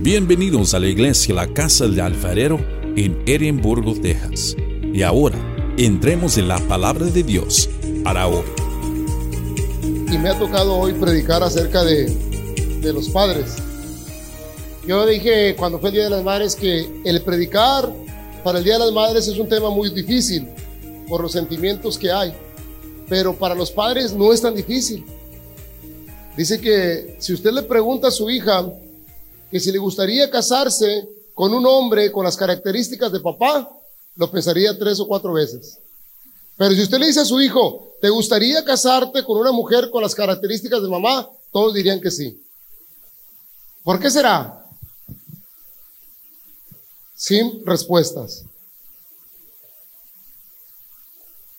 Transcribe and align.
Bienvenidos 0.00 0.74
a 0.74 0.78
la 0.78 0.86
iglesia 0.86 1.34
La 1.34 1.52
Casa 1.52 1.88
del 1.88 2.00
Alfarero 2.00 2.60
en 2.94 3.20
Edimburgo, 3.26 3.94
Texas. 3.94 4.54
Y 4.94 5.02
ahora, 5.02 5.36
entremos 5.76 6.38
en 6.38 6.46
la 6.46 6.60
palabra 6.60 7.06
de 7.06 7.24
Dios 7.24 7.68
para 8.04 8.28
hoy. 8.28 8.44
Y 9.82 10.16
me 10.16 10.28
ha 10.28 10.38
tocado 10.38 10.76
hoy 10.76 10.92
predicar 10.92 11.42
acerca 11.42 11.82
de, 11.82 12.14
de 12.80 12.92
los 12.92 13.08
padres. 13.08 13.56
Yo 14.86 15.04
dije 15.04 15.56
cuando 15.56 15.80
fue 15.80 15.88
el 15.88 15.96
Día 15.96 16.04
de 16.04 16.10
las 16.10 16.22
Madres 16.22 16.54
que 16.54 17.02
el 17.04 17.20
predicar 17.22 17.92
para 18.44 18.58
el 18.58 18.64
Día 18.64 18.74
de 18.74 18.84
las 18.84 18.92
Madres 18.92 19.26
es 19.26 19.36
un 19.36 19.48
tema 19.48 19.68
muy 19.68 19.90
difícil 19.90 20.46
por 21.08 21.22
los 21.22 21.32
sentimientos 21.32 21.98
que 21.98 22.12
hay. 22.12 22.32
Pero 23.08 23.34
para 23.34 23.56
los 23.56 23.72
padres 23.72 24.12
no 24.12 24.32
es 24.32 24.40
tan 24.40 24.54
difícil. 24.54 25.04
Dice 26.36 26.60
que 26.60 27.16
si 27.18 27.32
usted 27.32 27.50
le 27.50 27.64
pregunta 27.64 28.08
a 28.08 28.12
su 28.12 28.30
hija 28.30 28.64
que 29.50 29.60
si 29.60 29.72
le 29.72 29.78
gustaría 29.78 30.30
casarse 30.30 31.08
con 31.34 31.54
un 31.54 31.64
hombre 31.66 32.10
con 32.10 32.24
las 32.24 32.36
características 32.36 33.12
de 33.12 33.20
papá, 33.20 33.70
lo 34.16 34.30
pensaría 34.30 34.76
tres 34.76 34.98
o 35.00 35.06
cuatro 35.06 35.32
veces. 35.32 35.78
Pero 36.56 36.74
si 36.74 36.82
usted 36.82 36.98
le 36.98 37.06
dice 37.06 37.20
a 37.20 37.24
su 37.24 37.40
hijo, 37.40 37.94
¿te 38.00 38.10
gustaría 38.10 38.64
casarte 38.64 39.24
con 39.24 39.38
una 39.38 39.52
mujer 39.52 39.90
con 39.90 40.02
las 40.02 40.14
características 40.14 40.82
de 40.82 40.88
mamá? 40.88 41.28
Todos 41.52 41.72
dirían 41.72 42.00
que 42.00 42.10
sí. 42.10 42.42
¿Por 43.84 44.00
qué 44.00 44.10
será? 44.10 44.66
Sin 47.14 47.64
respuestas. 47.64 48.44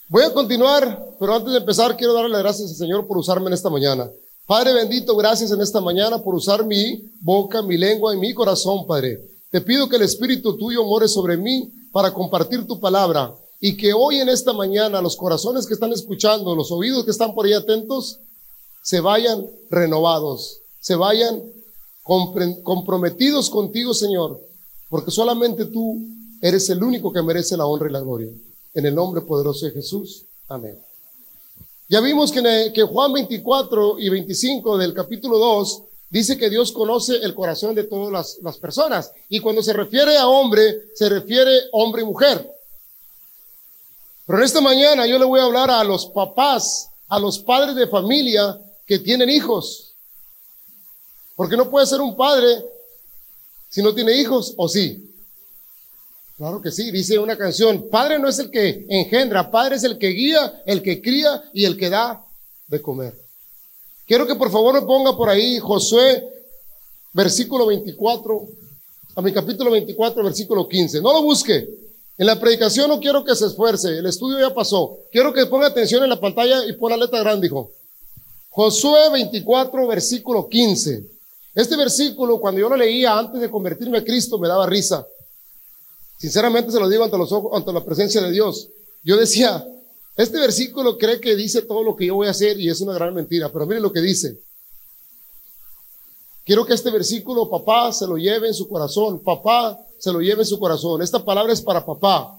Voy 0.09 0.23
a 0.23 0.33
continuar, 0.33 1.15
pero 1.19 1.35
antes 1.35 1.53
de 1.53 1.59
empezar 1.59 1.95
quiero 1.95 2.13
darle 2.13 2.31
las 2.31 2.41
gracias 2.41 2.71
al 2.71 2.75
Señor 2.75 3.07
por 3.07 3.17
usarme 3.17 3.47
en 3.47 3.53
esta 3.53 3.69
mañana. 3.69 4.09
Padre 4.49 4.73
bendito, 4.73 5.15
gracias 5.15 5.51
en 5.51 5.61
esta 5.61 5.79
mañana 5.79 6.23
por 6.23 6.33
usar 6.33 6.65
mi 6.65 7.07
boca, 7.21 7.61
mi 7.61 7.77
lengua 7.77 8.15
y 8.15 8.17
mi 8.17 8.33
corazón, 8.33 8.87
Padre. 8.87 9.23
Te 9.51 9.61
pido 9.61 9.87
que 9.87 9.97
el 9.97 10.01
Espíritu 10.01 10.57
tuyo 10.57 10.83
more 10.85 11.07
sobre 11.07 11.37
mí 11.37 11.71
para 11.91 12.11
compartir 12.11 12.65
tu 12.65 12.79
palabra 12.79 13.35
y 13.61 13.77
que 13.77 13.93
hoy 13.93 14.15
en 14.15 14.27
esta 14.27 14.51
mañana 14.51 15.03
los 15.03 15.15
corazones 15.15 15.67
que 15.67 15.75
están 15.75 15.93
escuchando, 15.93 16.55
los 16.55 16.71
oídos 16.71 17.05
que 17.05 17.11
están 17.11 17.35
por 17.35 17.45
ahí 17.45 17.53
atentos, 17.53 18.21
se 18.81 18.99
vayan 19.01 19.45
renovados, 19.69 20.61
se 20.79 20.95
vayan 20.95 21.43
comprometidos 22.63 23.51
contigo, 23.51 23.93
Señor, 23.93 24.41
porque 24.89 25.11
solamente 25.11 25.65
tú 25.65 26.01
eres 26.41 26.67
el 26.71 26.83
único 26.83 27.13
que 27.13 27.21
merece 27.21 27.55
la 27.55 27.67
honra 27.67 27.87
y 27.87 27.93
la 27.93 27.99
gloria. 27.99 28.31
En 28.73 28.83
el 28.83 28.95
nombre 28.95 29.21
poderoso 29.21 29.67
de 29.67 29.73
Jesús. 29.73 30.25
Amén. 30.47 30.88
Ya 31.91 32.01
vimos 32.01 32.31
que, 32.31 32.83
Juan 32.83 33.13
24 33.13 33.97
y 33.97 34.09
25 34.09 34.77
del 34.77 34.93
capítulo 34.93 35.39
2 35.39 35.81
dice 36.11 36.37
que 36.37 36.47
Dios 36.47 36.71
conoce 36.71 37.15
el 37.15 37.33
corazón 37.33 37.73
de 37.73 37.83
todas 37.83 38.11
las, 38.11 38.37
las 38.43 38.57
personas. 38.59 39.11
Y 39.27 39.39
cuando 39.39 39.63
se 39.63 39.73
refiere 39.73 40.15
a 40.15 40.27
hombre, 40.27 40.83
se 40.93 41.09
refiere 41.09 41.51
hombre 41.71 42.03
y 42.03 42.05
mujer. 42.05 42.47
Pero 44.27 44.37
en 44.37 44.45
esta 44.45 44.61
mañana 44.61 45.07
yo 45.07 45.17
le 45.17 45.25
voy 45.25 45.39
a 45.39 45.45
hablar 45.45 45.71
a 45.71 45.83
los 45.83 46.05
papás, 46.05 46.91
a 47.07 47.17
los 47.17 47.39
padres 47.39 47.75
de 47.75 47.87
familia 47.87 48.61
que 48.85 48.99
tienen 48.99 49.27
hijos. 49.27 49.95
Porque 51.35 51.57
no 51.57 51.71
puede 51.71 51.87
ser 51.87 52.01
un 52.01 52.15
padre 52.15 52.63
si 53.67 53.81
no 53.81 53.95
tiene 53.95 54.13
hijos, 54.13 54.53
o 54.57 54.69
sí. 54.69 55.08
Claro 56.39 56.61
que 56.61 56.71
sí, 56.71 56.89
dice 56.89 57.19
una 57.19 57.37
canción, 57.37 57.89
padre 57.91 58.17
no 58.17 58.29
es 58.29 58.39
el 58.39 58.49
que 58.49 58.85
engendra, 58.87 59.51
padre 59.51 59.75
es 59.75 59.83
el 59.83 59.97
que 59.97 60.07
guía, 60.07 60.63
el 60.65 60.81
que 60.81 61.01
cría 61.01 61.43
y 61.53 61.65
el 61.65 61.75
que 61.75 61.89
da 61.89 62.23
de 62.67 62.81
comer. 62.81 63.13
Quiero 64.07 64.25
que 64.25 64.35
por 64.35 64.49
favor 64.49 64.73
me 64.73 64.81
ponga 64.83 65.17
por 65.17 65.27
ahí 65.27 65.59
Josué, 65.59 66.23
versículo 67.11 67.65
24, 67.65 68.47
a 69.17 69.21
mi 69.21 69.33
capítulo 69.33 69.69
24, 69.69 70.23
versículo 70.23 70.65
15. 70.65 71.01
No 71.01 71.11
lo 71.11 71.23
busque. 71.23 71.67
En 72.17 72.25
la 72.25 72.39
predicación 72.39 72.87
no 72.87 73.01
quiero 73.01 73.25
que 73.25 73.35
se 73.35 73.47
esfuerce, 73.47 73.97
el 73.97 74.05
estudio 74.05 74.39
ya 74.39 74.55
pasó. 74.55 74.97
Quiero 75.11 75.33
que 75.33 75.45
ponga 75.45 75.67
atención 75.67 76.03
en 76.03 76.09
la 76.09 76.21
pantalla 76.21 76.65
y 76.65 76.71
pon 76.71 76.91
la 76.91 76.95
letra 76.95 77.19
grande, 77.19 77.47
hijo. 77.47 77.69
Josué 78.49 79.09
24, 79.11 79.85
versículo 79.87 80.47
15. 80.47 81.03
Este 81.53 81.75
versículo, 81.75 82.39
cuando 82.39 82.61
yo 82.61 82.69
lo 82.69 82.77
leía 82.77 83.19
antes 83.19 83.41
de 83.41 83.51
convertirme 83.51 83.97
a 83.97 84.05
Cristo, 84.05 84.39
me 84.39 84.47
daba 84.47 84.65
risa. 84.65 85.05
Sinceramente 86.19 86.71
se 86.71 86.79
lo 86.79 86.89
digo 86.89 87.05
ante 87.05 87.17
los 87.17 87.31
ojos, 87.31 87.51
ante 87.55 87.71
la 87.71 87.83
presencia 87.83 88.21
de 88.21 88.31
Dios. 88.31 88.67
Yo 89.03 89.15
decía, 89.15 89.65
este 90.17 90.37
versículo 90.37 90.97
cree 90.97 91.21
que 91.21 91.33
dice 91.37 91.61
todo 91.61 91.81
lo 91.81 91.95
que 91.95 92.07
yo 92.07 92.15
voy 92.15 92.27
a 92.27 92.31
hacer 92.31 92.59
y 92.59 92.69
es 92.69 92.81
una 92.81 92.93
gran 92.93 93.13
mentira, 93.13 93.49
pero 93.49 93.65
mire 93.65 93.79
lo 93.79 93.93
que 93.93 94.01
dice. 94.01 94.37
Quiero 96.43 96.65
que 96.65 96.73
este 96.73 96.91
versículo 96.91 97.49
papá 97.49 97.93
se 97.93 98.05
lo 98.05 98.17
lleve 98.17 98.49
en 98.49 98.53
su 98.53 98.67
corazón, 98.67 99.23
papá 99.23 99.79
se 99.97 100.11
lo 100.11 100.19
lleve 100.19 100.41
en 100.41 100.47
su 100.47 100.59
corazón. 100.59 101.01
Esta 101.01 101.23
palabra 101.23 101.53
es 101.53 101.61
para 101.61 101.85
papá. 101.85 102.35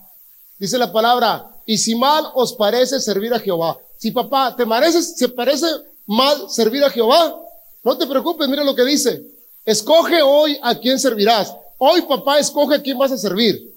Dice 0.58 0.76
la 0.76 0.92
palabra, 0.92 1.50
y 1.64 1.78
si 1.78 1.94
mal 1.94 2.26
os 2.34 2.52
parece 2.52 3.00
servir 3.00 3.32
a 3.32 3.38
Jehová. 3.38 3.78
Si 3.96 4.10
papá 4.10 4.54
te 4.54 4.66
parece, 4.66 5.02
se 5.02 5.28
parece 5.30 5.66
mal 6.04 6.50
servir 6.50 6.84
a 6.84 6.90
Jehová, 6.90 7.40
no 7.82 7.96
te 7.96 8.06
preocupes, 8.06 8.46
mira 8.46 8.62
lo 8.62 8.74
que 8.74 8.84
dice. 8.84 9.24
Escoge 9.64 10.20
hoy 10.20 10.58
a 10.62 10.74
quién 10.78 10.98
servirás. 10.98 11.54
Hoy 11.82 12.02
papá 12.02 12.38
escoge 12.38 12.76
a 12.76 12.82
quién 12.82 12.98
vas 12.98 13.10
a 13.10 13.16
servir 13.16 13.70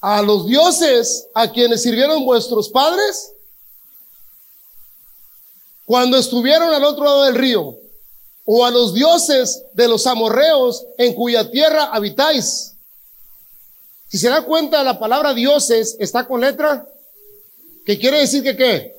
a 0.00 0.22
los 0.22 0.46
dioses 0.46 1.26
a 1.34 1.50
quienes 1.50 1.82
sirvieron 1.82 2.24
vuestros 2.24 2.68
padres 2.68 3.32
cuando 5.84 6.16
estuvieron 6.16 6.72
al 6.72 6.84
otro 6.84 7.04
lado 7.04 7.24
del 7.24 7.34
río, 7.34 7.76
o 8.44 8.64
a 8.64 8.70
los 8.70 8.92
dioses 8.92 9.64
de 9.72 9.88
los 9.88 10.06
amorreos 10.06 10.84
en 10.98 11.14
cuya 11.14 11.50
tierra 11.50 11.84
habitáis. 11.84 12.74
Si 14.06 14.18
se 14.18 14.28
da 14.28 14.42
cuenta, 14.42 14.84
la 14.84 14.98
palabra 14.98 15.32
dioses 15.32 15.96
está 15.98 16.28
con 16.28 16.42
letra, 16.42 16.86
que 17.84 17.98
quiere 17.98 18.20
decir 18.20 18.42
que 18.42 18.56
qué? 18.56 18.96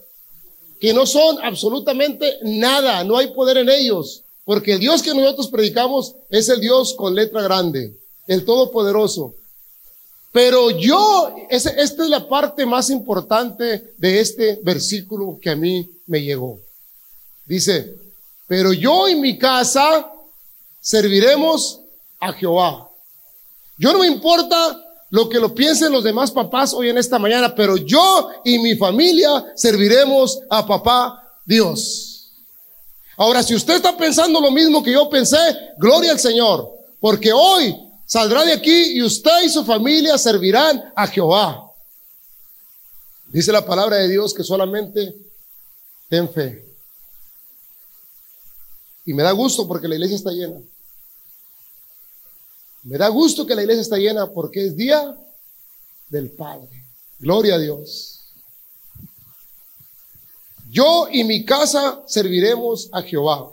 Que 0.81 0.93
no 0.93 1.05
son 1.05 1.37
absolutamente 1.45 2.39
nada, 2.41 3.03
no 3.03 3.17
hay 3.17 3.27
poder 3.33 3.57
en 3.57 3.69
ellos, 3.69 4.23
porque 4.49 4.73
el 4.73 4.79
Dios 4.79 5.03
que 5.03 5.13
nosotros 5.13 5.47
predicamos 5.49 6.15
es 6.27 6.49
el 6.49 6.59
Dios 6.59 6.95
con 6.95 7.13
letra 7.13 7.43
grande, 7.43 7.95
el 8.25 8.43
Todopoderoso. 8.43 9.35
Pero 10.31 10.71
yo, 10.71 11.35
esta 11.51 11.69
es 11.79 11.95
la 12.09 12.27
parte 12.27 12.65
más 12.65 12.89
importante 12.89 13.93
de 13.95 14.19
este 14.19 14.59
versículo 14.63 15.37
que 15.39 15.51
a 15.51 15.55
mí 15.55 15.87
me 16.07 16.23
llegó. 16.23 16.59
Dice, 17.45 17.95
pero 18.47 18.73
yo 18.73 19.07
y 19.07 19.13
mi 19.17 19.37
casa 19.37 20.11
serviremos 20.81 21.81
a 22.19 22.33
Jehová. 22.33 22.89
Yo 23.77 23.93
no 23.93 23.99
me 23.99 24.07
importa 24.07 24.83
lo 25.11 25.29
que 25.29 25.39
lo 25.39 25.53
piensen 25.53 25.91
los 25.91 26.03
demás 26.03 26.31
papás 26.31 26.73
hoy 26.73 26.89
en 26.89 26.97
esta 26.97 27.19
mañana, 27.19 27.53
pero 27.53 27.77
yo 27.77 28.31
y 28.43 28.57
mi 28.57 28.75
familia 28.75 29.53
serviremos 29.55 30.39
a 30.49 30.66
papá 30.66 31.21
Dios. 31.45 32.09
Ahora, 33.19 33.44
si 33.44 33.53
usted 33.53 33.75
está 33.75 33.96
pensando 33.96 34.41
lo 34.41 34.50
mismo 34.50 34.81
que 34.81 34.94
yo 34.94 35.07
pensé, 35.09 35.38
gloria 35.78 36.12
al 36.12 36.19
Señor, 36.19 36.68
porque 37.00 37.31
hoy 37.31 37.75
Saldrá 38.09 38.44
de 38.44 38.53
aquí 38.53 38.94
y 38.94 39.03
usted 39.03 39.44
y 39.44 39.50
su 39.50 39.63
familia 39.63 40.18
servirán 40.18 40.91
a 40.96 41.06
Jehová. 41.06 41.72
Dice 43.28 43.52
la 43.52 43.63
palabra 43.63 43.97
de 43.97 44.08
Dios 44.08 44.34
que 44.34 44.44
solamente 44.44 45.16
ten 46.08 46.28
fe. 46.28 46.66
Y 49.06 49.13
me 49.13 49.22
da 49.22 49.31
gusto 49.31 49.68
porque 49.68 49.88
la 49.88 49.94
iglesia 49.94 50.16
está 50.16 50.31
llena. 50.31 50.59
Me 52.81 52.97
da 52.97 53.09
gusto 53.09 53.46
que 53.46 53.53
la 53.53 53.62
iglesia 53.62 53.84
está 53.84 53.97
llena 53.97 54.25
porque 54.25 54.66
es 54.66 54.75
día 54.75 55.16
del 56.09 56.31
Padre. 56.31 56.84
Gloria 57.19 57.56
a 57.56 57.59
Dios. 57.59 58.19
Yo 60.69 61.07
y 61.12 61.24
mi 61.24 61.46
casa 61.46 62.03
serviremos 62.06 62.90
a 62.91 63.02
Jehová. 63.02 63.52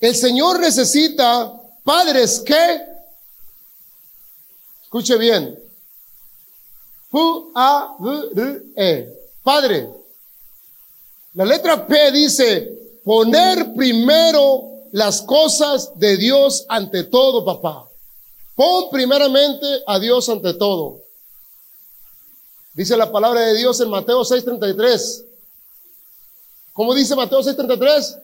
El 0.00 0.14
Señor 0.14 0.58
necesita 0.58 1.52
Padres 1.84 2.40
que, 2.40 2.80
escuche 4.82 5.16
bien, 5.16 5.56
E. 8.76 9.08
Padre. 9.42 9.88
La 11.34 11.44
letra 11.44 11.86
P 11.86 12.12
dice, 12.12 12.98
poner 13.04 13.72
primero 13.74 14.88
las 14.92 15.22
cosas 15.22 15.96
de 15.96 16.16
Dios 16.16 16.66
ante 16.68 17.04
todo, 17.04 17.44
papá. 17.44 17.88
Pon 18.56 18.90
primeramente 18.90 19.66
a 19.86 19.98
Dios 20.00 20.28
ante 20.28 20.54
todo. 20.54 21.02
Dice 22.74 22.96
la 22.96 23.12
palabra 23.12 23.40
de 23.42 23.54
Dios 23.56 23.80
en 23.80 23.90
Mateo 23.90 24.24
6:33. 24.24 25.25
¿Cómo 26.76 26.94
dice 26.94 27.16
Mateo 27.16 27.40
6:33? 27.42 28.20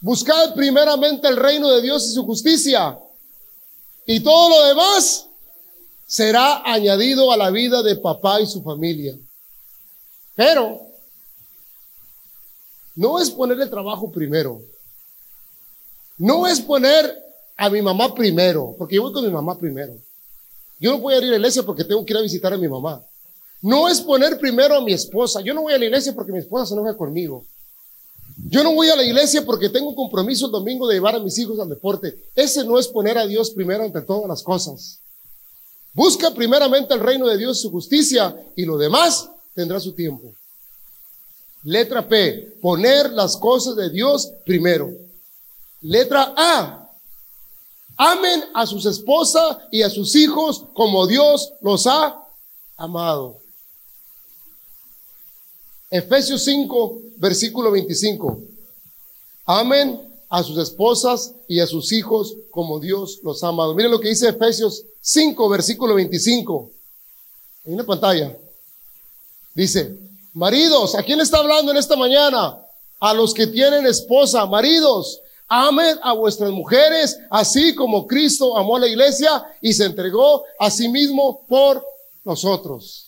Buscad 0.00 0.54
primeramente 0.54 1.26
el 1.26 1.36
reino 1.36 1.68
de 1.72 1.82
Dios 1.82 2.06
y 2.06 2.14
su 2.14 2.24
justicia. 2.24 2.96
Y 4.06 4.20
todo 4.20 4.48
lo 4.48 4.64
demás 4.68 5.26
será 6.06 6.62
añadido 6.64 7.32
a 7.32 7.36
la 7.36 7.50
vida 7.50 7.82
de 7.82 7.96
papá 7.96 8.40
y 8.40 8.46
su 8.46 8.62
familia. 8.62 9.18
Pero 10.36 10.80
no 12.94 13.18
es 13.18 13.28
poner 13.28 13.60
el 13.60 13.70
trabajo 13.70 14.12
primero. 14.12 14.62
No 16.18 16.46
es 16.46 16.60
poner 16.60 17.12
a 17.56 17.68
mi 17.68 17.82
mamá 17.82 18.14
primero, 18.14 18.76
porque 18.78 18.94
yo 18.94 19.02
voy 19.02 19.12
con 19.12 19.24
mi 19.24 19.32
mamá 19.32 19.58
primero. 19.58 19.96
Yo 20.78 20.92
no 20.92 20.98
voy 20.98 21.14
a 21.14 21.18
ir 21.18 21.24
a 21.24 21.26
la 21.26 21.36
iglesia 21.36 21.64
porque 21.64 21.82
tengo 21.82 22.06
que 22.06 22.12
ir 22.12 22.18
a 22.18 22.22
visitar 22.22 22.52
a 22.52 22.56
mi 22.56 22.68
mamá. 22.68 23.04
No 23.66 23.88
es 23.88 24.00
poner 24.00 24.38
primero 24.38 24.76
a 24.76 24.80
mi 24.80 24.92
esposa. 24.92 25.40
Yo 25.40 25.52
no 25.52 25.62
voy 25.62 25.74
a 25.74 25.78
la 25.78 25.86
iglesia 25.86 26.14
porque 26.14 26.30
mi 26.30 26.38
esposa 26.38 26.66
se 26.66 26.74
enoja 26.74 26.96
conmigo. 26.96 27.44
Yo 28.48 28.62
no 28.62 28.72
voy 28.72 28.88
a 28.90 28.94
la 28.94 29.02
iglesia 29.02 29.44
porque 29.44 29.68
tengo 29.68 29.88
un 29.88 29.96
compromiso 29.96 30.46
el 30.46 30.52
domingo 30.52 30.86
de 30.86 30.94
llevar 30.94 31.16
a 31.16 31.18
mis 31.18 31.36
hijos 31.36 31.58
al 31.58 31.68
deporte. 31.68 32.16
Ese 32.36 32.64
no 32.64 32.78
es 32.78 32.86
poner 32.86 33.18
a 33.18 33.26
Dios 33.26 33.50
primero 33.50 33.82
ante 33.82 34.02
todas 34.02 34.28
las 34.28 34.40
cosas. 34.44 35.00
Busca 35.92 36.30
primeramente 36.32 36.94
el 36.94 37.00
reino 37.00 37.26
de 37.26 37.36
Dios, 37.36 37.60
su 37.60 37.72
justicia 37.72 38.36
y 38.54 38.64
lo 38.64 38.78
demás 38.78 39.28
tendrá 39.52 39.80
su 39.80 39.94
tiempo. 39.94 40.32
Letra 41.64 42.08
P, 42.08 42.58
poner 42.62 43.10
las 43.10 43.36
cosas 43.36 43.74
de 43.74 43.90
Dios 43.90 44.30
primero. 44.44 44.92
Letra 45.80 46.34
A, 46.36 46.88
amen 47.96 48.44
a 48.54 48.64
sus 48.64 48.86
esposas 48.86 49.58
y 49.72 49.82
a 49.82 49.90
sus 49.90 50.14
hijos 50.14 50.66
como 50.72 51.08
Dios 51.08 51.52
los 51.62 51.88
ha 51.88 52.14
amado. 52.76 53.44
Efesios 55.90 56.42
5, 56.44 57.00
versículo 57.18 57.70
25. 57.70 58.40
Amen 59.44 60.00
a 60.28 60.42
sus 60.42 60.58
esposas 60.58 61.32
y 61.46 61.60
a 61.60 61.66
sus 61.66 61.92
hijos 61.92 62.34
como 62.50 62.80
Dios 62.80 63.20
los 63.22 63.44
ha 63.44 63.48
amado. 63.48 63.74
Miren 63.74 63.92
lo 63.92 64.00
que 64.00 64.08
dice 64.08 64.28
Efesios 64.28 64.84
5, 65.00 65.48
versículo 65.48 65.94
25. 65.94 66.70
En 67.66 67.76
la 67.76 67.84
pantalla. 67.84 68.36
Dice, 69.54 69.96
maridos, 70.34 70.94
¿a 70.96 71.02
quién 71.02 71.20
está 71.20 71.38
hablando 71.38 71.70
en 71.70 71.78
esta 71.78 71.96
mañana? 71.96 72.58
A 72.98 73.14
los 73.14 73.32
que 73.32 73.46
tienen 73.46 73.86
esposa, 73.86 74.44
maridos, 74.46 75.20
amen 75.48 75.98
a 76.02 76.12
vuestras 76.14 76.50
mujeres, 76.50 77.18
así 77.30 77.74
como 77.74 78.06
Cristo 78.06 78.56
amó 78.56 78.76
a 78.76 78.80
la 78.80 78.88
iglesia 78.88 79.44
y 79.60 79.72
se 79.72 79.84
entregó 79.84 80.42
a 80.58 80.70
sí 80.70 80.88
mismo 80.88 81.44
por 81.46 81.84
nosotros. 82.24 83.05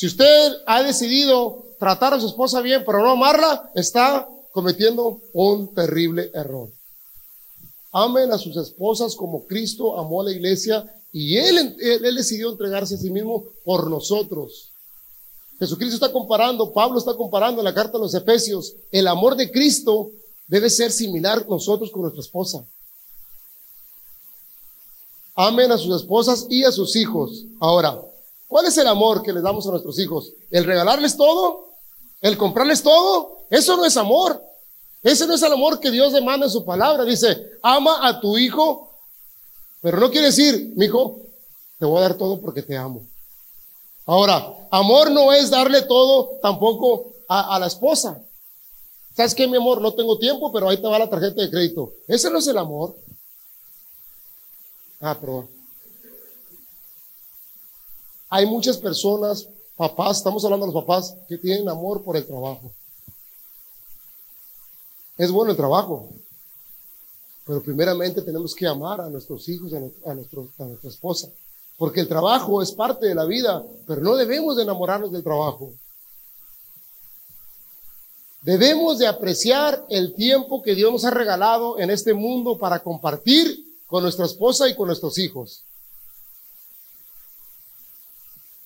Si 0.00 0.06
usted 0.06 0.52
ha 0.66 0.82
decidido 0.82 1.74
tratar 1.78 2.14
a 2.14 2.20
su 2.20 2.26
esposa 2.26 2.62
bien, 2.62 2.84
pero 2.86 3.02
no 3.02 3.10
amarla, 3.10 3.70
está 3.74 4.26
cometiendo 4.50 5.20
un 5.34 5.74
terrible 5.74 6.30
error. 6.32 6.70
Amen 7.92 8.32
a 8.32 8.38
sus 8.38 8.56
esposas 8.56 9.14
como 9.14 9.46
Cristo 9.46 9.98
amó 9.98 10.22
a 10.22 10.24
la 10.24 10.32
iglesia 10.32 10.90
y 11.12 11.36
él, 11.36 11.76
él, 11.78 12.14
decidió 12.14 12.50
entregarse 12.50 12.94
a 12.94 12.96
sí 12.96 13.10
mismo 13.10 13.44
por 13.62 13.90
nosotros. 13.90 14.70
Jesucristo 15.58 15.96
está 15.96 16.10
comparando, 16.10 16.72
Pablo 16.72 16.98
está 16.98 17.12
comparando 17.12 17.60
en 17.60 17.66
la 17.66 17.74
carta 17.74 17.98
a 17.98 18.00
los 18.00 18.14
Efesios, 18.14 18.76
el 18.90 19.06
amor 19.06 19.36
de 19.36 19.50
Cristo 19.50 20.12
debe 20.48 20.70
ser 20.70 20.92
similar 20.92 21.46
nosotros 21.46 21.90
con 21.90 22.00
nuestra 22.00 22.22
esposa. 22.22 22.64
Amen 25.34 25.70
a 25.70 25.76
sus 25.76 25.94
esposas 25.94 26.46
y 26.48 26.64
a 26.64 26.72
sus 26.72 26.96
hijos. 26.96 27.44
Ahora, 27.60 28.00
¿cuál 28.50 28.66
es 28.66 28.76
el 28.76 28.88
amor 28.88 29.22
que 29.22 29.32
les 29.32 29.42
damos 29.42 29.66
a 29.66 29.70
nuestros 29.70 29.98
hijos? 30.00 30.32
¿El 30.50 30.64
regalarles 30.64 31.16
todo? 31.16 31.68
¿El 32.20 32.36
comprarles 32.36 32.82
todo? 32.82 33.38
Eso 33.48 33.76
no 33.76 33.84
es 33.86 33.96
amor. 33.96 34.44
Ese 35.02 35.26
no 35.26 35.34
es 35.34 35.42
el 35.42 35.52
amor 35.52 35.80
que 35.80 35.90
Dios 35.90 36.12
demanda 36.12 36.46
en 36.46 36.52
su 36.52 36.64
palabra. 36.64 37.04
Dice, 37.04 37.52
ama 37.62 38.06
a 38.06 38.20
tu 38.20 38.36
hijo, 38.36 38.90
pero 39.80 39.98
no 39.98 40.10
quiere 40.10 40.26
decir, 40.26 40.72
mi 40.76 40.86
hijo, 40.86 41.20
te 41.78 41.86
voy 41.86 41.98
a 41.98 42.02
dar 42.02 42.14
todo 42.14 42.40
porque 42.40 42.62
te 42.62 42.76
amo. 42.76 43.06
Ahora, 44.04 44.68
amor 44.70 45.10
no 45.10 45.32
es 45.32 45.48
darle 45.50 45.82
todo 45.82 46.38
tampoco 46.42 47.12
a, 47.28 47.58
la 47.60 47.66
esposa. 47.66 48.20
¿Sabes 49.14 49.34
qué, 49.34 49.46
mi 49.46 49.56
amor? 49.56 49.80
No 49.80 49.94
tengo 49.94 50.18
tiempo, 50.18 50.50
pero 50.50 50.68
ahí 50.68 50.76
te 50.76 50.88
va 50.88 50.98
la 50.98 51.08
tarjeta 51.08 51.40
de 51.40 51.50
crédito. 51.50 51.92
Ese 52.08 52.28
no 52.28 52.38
es 52.38 52.46
el 52.48 52.58
amor. 52.58 52.96
Ah, 55.00 55.16
perdón. 55.18 55.59
Hay 58.32 58.46
muchas 58.46 58.78
personas, 58.78 59.48
papás, 59.76 60.18
estamos 60.18 60.44
hablando 60.44 60.66
de 60.66 60.72
los 60.72 60.84
papás, 60.84 61.16
que 61.28 61.36
tienen 61.36 61.68
amor 61.68 62.04
por 62.04 62.16
el 62.16 62.24
trabajo. 62.24 62.70
Es 65.18 65.32
bueno 65.32 65.50
el 65.50 65.56
trabajo, 65.56 66.08
pero 67.44 67.60
primeramente 67.60 68.22
tenemos 68.22 68.54
que 68.54 68.68
amar 68.68 69.00
a 69.00 69.10
nuestros 69.10 69.48
hijos, 69.48 69.72
a, 69.74 70.14
nuestro, 70.14 70.48
a 70.58 70.64
nuestra 70.64 70.88
esposa, 70.88 71.28
porque 71.76 72.00
el 72.00 72.08
trabajo 72.08 72.62
es 72.62 72.70
parte 72.70 73.06
de 73.06 73.16
la 73.16 73.24
vida, 73.24 73.64
pero 73.84 74.00
no 74.00 74.14
debemos 74.14 74.56
de 74.56 74.62
enamorarnos 74.62 75.10
del 75.10 75.24
trabajo. 75.24 75.72
Debemos 78.42 78.98
de 78.98 79.08
apreciar 79.08 79.84
el 79.90 80.14
tiempo 80.14 80.62
que 80.62 80.76
Dios 80.76 80.92
nos 80.92 81.04
ha 81.04 81.10
regalado 81.10 81.80
en 81.80 81.90
este 81.90 82.14
mundo 82.14 82.58
para 82.58 82.78
compartir 82.78 83.66
con 83.88 84.04
nuestra 84.04 84.24
esposa 84.24 84.68
y 84.68 84.76
con 84.76 84.86
nuestros 84.86 85.18
hijos. 85.18 85.64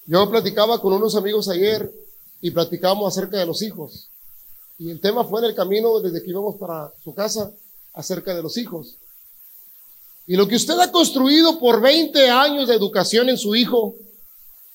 Yo 0.07 0.31
platicaba 0.31 0.81
con 0.81 0.93
unos 0.93 1.15
amigos 1.15 1.49
ayer 1.49 1.91
y 2.41 2.51
platicamos 2.51 3.07
acerca 3.09 3.39
de 3.39 3.47
los 3.47 3.63
hijos. 3.63 4.11
Y 4.79 4.91
el 4.91 5.01
tema 5.01 5.25
fue 5.25 5.41
en 5.41 5.47
el 5.47 5.55
camino 5.55 6.01
desde 6.01 6.23
que 6.23 6.31
íbamos 6.31 6.57
para 6.57 6.93
su 7.03 7.15
casa 7.15 7.51
acerca 7.95 8.35
de 8.35 8.43
los 8.43 8.57
hijos. 8.59 8.97
Y 10.27 10.37
lo 10.37 10.49
que 10.49 10.57
usted 10.57 10.79
ha 10.79 10.91
construido 10.91 11.59
por 11.59 11.81
20 11.81 12.31
años 12.31 12.69
de 12.69 12.75
educación 12.75 13.29
en 13.29 13.39
su 13.39 13.55
hijo, 13.55 13.95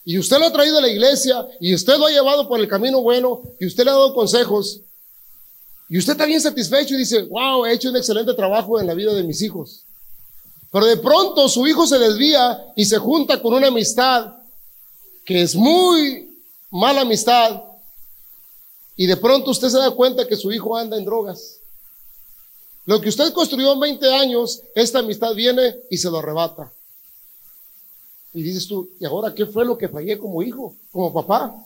y 0.06 0.18
usted 0.18 0.40
lo 0.40 0.46
ha 0.46 0.54
traído 0.54 0.78
a 0.78 0.81
la 0.81 0.90
iglesia, 0.90 1.46
y 1.60 1.74
usted 1.74 1.98
lo 1.98 2.08
ha 2.08 2.12
llevado 2.12 2.48
por 2.48 2.60
el 2.60 2.68
camino 2.68 3.02
bueno, 3.02 3.42
y 3.60 3.66
usted 3.66 3.84
le 3.84 3.92
ha 3.92 3.94
dado 3.94 4.14
consejos, 4.14 4.81
y 5.90 5.98
usted 5.98 6.14
está 6.14 6.26
bien 6.26 6.40
satisfecho 6.40 6.94
y 6.94 7.00
dice, 7.00 7.24
wow, 7.24 7.66
he 7.66 7.74
hecho 7.74 7.90
un 7.90 7.98
excelente 7.98 8.34
trabajo 8.36 8.80
en 8.80 8.86
la 8.86 8.94
vida 8.94 9.14
de 9.14 9.24
mis 9.24 9.42
hijos. 9.42 9.86
Pero 10.72 10.86
de 10.86 10.98
pronto 10.98 11.50
su 11.50 11.66
hijo 11.66 11.88
se 11.88 11.98
desvía 11.98 12.64
y 12.76 12.86
se 12.86 13.00
junta 13.00 13.42
con 13.42 13.56
una 13.56 13.68
amistad 13.68 14.38
que 15.30 15.44
es 15.44 15.56
muy 15.56 16.36
mala 16.72 17.02
amistad, 17.02 17.62
y 18.96 19.06
de 19.06 19.16
pronto 19.16 19.52
usted 19.52 19.70
se 19.70 19.78
da 19.78 19.92
cuenta 19.92 20.28
que 20.28 20.36
su 20.36 20.52
hijo 20.52 20.76
anda 20.76 20.98
en 20.98 21.06
drogas. 21.06 21.60
Lo 22.88 23.00
que 23.00 23.10
usted 23.10 23.31
construyó 23.31 23.74
en 23.74 23.80
20 23.80 24.12
años, 24.12 24.64
esta 24.74 24.98
amistad 24.98 25.36
viene 25.36 25.76
y 25.92 25.98
se 25.98 26.10
lo 26.10 26.18
arrebata. 26.18 26.74
Y 28.34 28.42
dices 28.42 28.68
tú, 28.68 28.90
¿y 29.00 29.06
ahora 29.06 29.36
qué 29.36 29.46
fue 29.46 29.66
lo 29.66 29.78
que 29.78 29.88
fallé 29.88 30.18
como 30.18 30.42
hijo, 30.42 30.76
como 30.92 31.14
papá? 31.14 31.64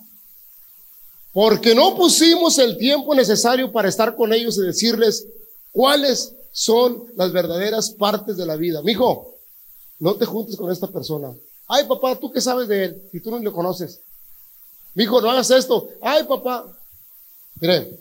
Porque 1.32 1.74
no 1.74 1.96
pusimos 1.96 2.58
el 2.58 2.78
tiempo 2.78 3.16
necesario 3.16 3.72
para 3.72 3.88
estar 3.88 4.14
con 4.18 4.34
ellos 4.34 4.58
y 4.58 4.62
decirles 4.64 5.26
cuáles 5.72 6.34
son 6.52 7.06
las 7.16 7.32
verdaderas 7.32 7.92
partes 7.92 8.36
de 8.36 8.46
la 8.46 8.58
vida. 8.58 8.82
Mijo, 8.82 9.38
no 10.00 10.16
te 10.16 10.26
juntes 10.26 10.58
con 10.58 10.70
esta 10.70 10.88
persona. 10.88 11.34
Ay, 11.68 11.86
papá, 11.88 12.16
¿tú 12.20 12.32
qué 12.32 12.42
sabes 12.42 12.68
de 12.68 12.86
él? 12.86 13.10
Si 13.12 13.20
tú 13.20 13.32
no 13.32 13.40
lo 13.40 13.54
conoces. 13.54 14.00
Mijo, 14.94 15.22
no 15.22 15.30
hagas 15.30 15.50
esto. 15.52 15.90
Ay, 16.02 16.24
papá, 16.24 16.68
Mire, 17.60 17.98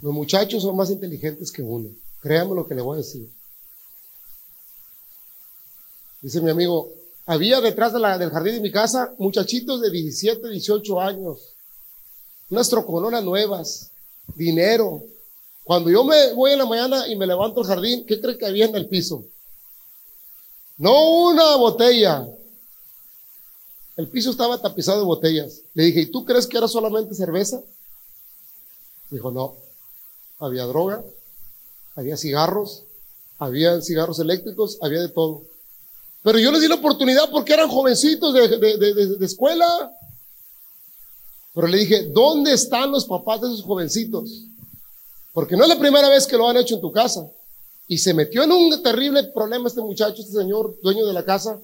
los 0.00 0.12
muchachos 0.12 0.62
son 0.62 0.76
más 0.76 0.90
inteligentes 0.90 1.50
que 1.50 1.62
uno. 1.62 1.88
Créame 2.20 2.54
lo 2.54 2.66
que 2.66 2.74
le 2.74 2.82
voy 2.82 2.94
a 2.94 2.98
decir. 2.98 3.28
Dice 6.20 6.40
mi 6.40 6.50
amigo, 6.50 6.92
había 7.26 7.60
detrás 7.60 7.92
del 7.92 8.30
jardín 8.30 8.54
de 8.54 8.60
mi 8.60 8.70
casa 8.70 9.12
muchachitos 9.18 9.80
de 9.80 9.90
17, 9.90 10.48
18 10.48 11.00
años, 11.00 11.38
unas 12.50 12.68
trocononas 12.68 13.24
nuevas, 13.24 13.90
dinero. 14.34 15.02
Cuando 15.64 15.90
yo 15.90 16.04
me 16.04 16.32
voy 16.34 16.52
en 16.52 16.58
la 16.58 16.66
mañana 16.66 17.08
y 17.08 17.16
me 17.16 17.26
levanto 17.26 17.60
al 17.60 17.66
jardín, 17.66 18.06
¿qué 18.06 18.20
cree 18.20 18.38
que 18.38 18.46
había 18.46 18.66
en 18.66 18.76
el 18.76 18.88
piso? 18.88 19.24
No 20.78 21.08
una 21.28 21.56
botella. 21.56 22.28
El 23.96 24.08
piso 24.08 24.30
estaba 24.30 24.60
tapizado 24.60 24.98
de 24.98 25.06
botellas. 25.06 25.62
Le 25.74 25.84
dije, 25.84 26.00
¿y 26.00 26.06
tú 26.06 26.24
crees 26.24 26.46
que 26.46 26.58
era 26.58 26.68
solamente 26.68 27.14
cerveza? 27.14 27.62
Dijo, 29.10 29.30
no, 29.30 29.54
había 30.38 30.64
droga, 30.64 31.02
había 31.94 32.16
cigarros, 32.16 32.82
había 33.38 33.80
cigarros 33.80 34.18
eléctricos, 34.18 34.78
había 34.82 35.00
de 35.00 35.08
todo. 35.08 35.42
Pero 36.22 36.38
yo 36.38 36.50
les 36.50 36.60
di 36.60 36.68
la 36.68 36.74
oportunidad 36.74 37.30
porque 37.30 37.54
eran 37.54 37.68
jovencitos 37.68 38.34
de, 38.34 39.24
escuela. 39.24 39.96
Pero 41.54 41.68
le 41.68 41.78
dije, 41.78 42.08
¿dónde 42.08 42.52
están 42.52 42.90
los 42.90 43.06
papás 43.06 43.40
de 43.40 43.46
esos 43.46 43.62
jovencitos? 43.62 44.42
Porque 45.32 45.56
no 45.56 45.62
es 45.62 45.68
la 45.68 45.78
primera 45.78 46.08
vez 46.08 46.26
que 46.26 46.36
lo 46.36 46.48
han 46.48 46.56
hecho 46.56 46.74
en 46.74 46.80
tu 46.80 46.92
casa. 46.92 47.30
Y 47.88 47.98
se 47.98 48.14
metió 48.14 48.42
en 48.42 48.52
un 48.52 48.82
terrible 48.82 49.22
problema 49.24 49.68
este 49.68 49.80
muchacho, 49.80 50.22
este 50.22 50.32
señor, 50.32 50.76
dueño 50.82 51.06
de 51.06 51.12
la 51.12 51.24
casa, 51.24 51.60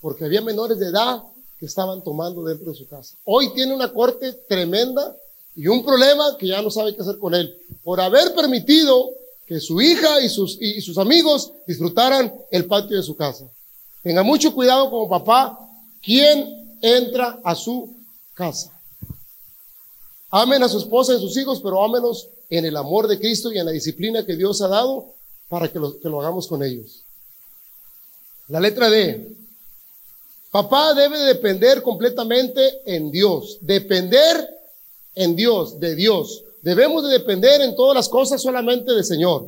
porque 0.00 0.24
había 0.24 0.40
menores 0.40 0.78
de 0.78 0.86
edad 0.86 1.22
que 1.58 1.66
estaban 1.66 2.02
tomando 2.02 2.42
dentro 2.42 2.72
de 2.72 2.78
su 2.78 2.88
casa. 2.88 3.16
Hoy 3.24 3.52
tiene 3.54 3.74
una 3.74 3.92
corte 3.92 4.32
tremenda 4.48 5.14
y 5.54 5.66
un 5.68 5.84
problema 5.84 6.36
que 6.38 6.48
ya 6.48 6.62
no 6.62 6.70
sabe 6.70 6.94
qué 6.94 7.02
hacer 7.02 7.18
con 7.18 7.34
él, 7.34 7.54
por 7.84 8.00
haber 8.00 8.34
permitido 8.34 9.10
que 9.46 9.60
su 9.60 9.80
hija 9.80 10.20
y 10.20 10.28
sus, 10.28 10.56
y 10.60 10.80
sus 10.80 10.96
amigos 10.96 11.52
disfrutaran 11.66 12.32
el 12.50 12.66
patio 12.66 12.96
de 12.96 13.02
su 13.02 13.14
casa. 13.16 13.50
Tenga 14.02 14.22
mucho 14.22 14.54
cuidado 14.54 14.90
como 14.90 15.08
papá, 15.08 15.58
quién 16.02 16.78
entra 16.80 17.40
a 17.44 17.54
su 17.54 17.94
casa. 18.32 18.72
Amen 20.30 20.62
a 20.62 20.68
su 20.68 20.78
esposa 20.78 21.12
y 21.12 21.16
a 21.16 21.20
sus 21.20 21.36
hijos, 21.36 21.60
pero 21.60 21.84
ámenos 21.84 22.28
en 22.48 22.64
el 22.64 22.76
amor 22.76 23.06
de 23.08 23.18
Cristo 23.18 23.52
y 23.52 23.58
en 23.58 23.66
la 23.66 23.72
disciplina 23.72 24.24
que 24.24 24.36
Dios 24.36 24.62
ha 24.62 24.68
dado 24.68 25.12
para 25.50 25.70
que 25.70 25.78
lo, 25.78 26.00
que 26.00 26.08
lo 26.08 26.20
hagamos 26.22 26.46
con 26.46 26.62
ellos. 26.62 27.02
La 28.48 28.60
letra 28.60 28.88
D. 28.88 29.36
Papá 30.50 30.94
debe 30.94 31.18
depender 31.18 31.82
completamente 31.82 32.80
en 32.86 33.10
Dios. 33.10 33.58
Depender 33.60 34.48
en 35.14 35.36
Dios, 35.36 35.78
de 35.78 35.94
Dios. 35.94 36.42
Debemos 36.62 37.04
de 37.04 37.10
depender 37.10 37.60
en 37.60 37.76
todas 37.76 37.94
las 37.94 38.08
cosas 38.08 38.40
solamente 38.40 38.92
del 38.92 39.04
Señor. 39.04 39.46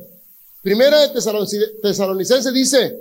Primera 0.61 0.99
de 0.99 1.09
Tesalonicense 1.81 2.51
dice, 2.51 2.97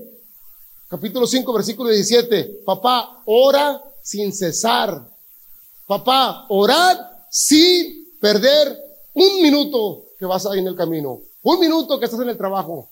capítulo 0.89 1.27
5, 1.27 1.53
versículo 1.53 1.91
17, 1.91 2.63
papá, 2.65 3.23
ora 3.27 3.83
sin 4.03 4.33
cesar. 4.33 5.09
Papá, 5.87 6.47
orad 6.49 6.99
sin 7.31 8.09
perder 8.21 8.77
un 9.15 9.43
minuto 9.43 10.07
que 10.19 10.27
vas 10.27 10.47
ahí 10.47 10.59
en 10.59 10.69
el 10.69 10.77
camino, 10.77 11.21
un 11.43 11.61
minuto 11.61 11.99
que 11.99 12.07
estás 12.07 12.21
en 12.21 12.31
el 12.31 12.37
trabajo. 12.37 12.89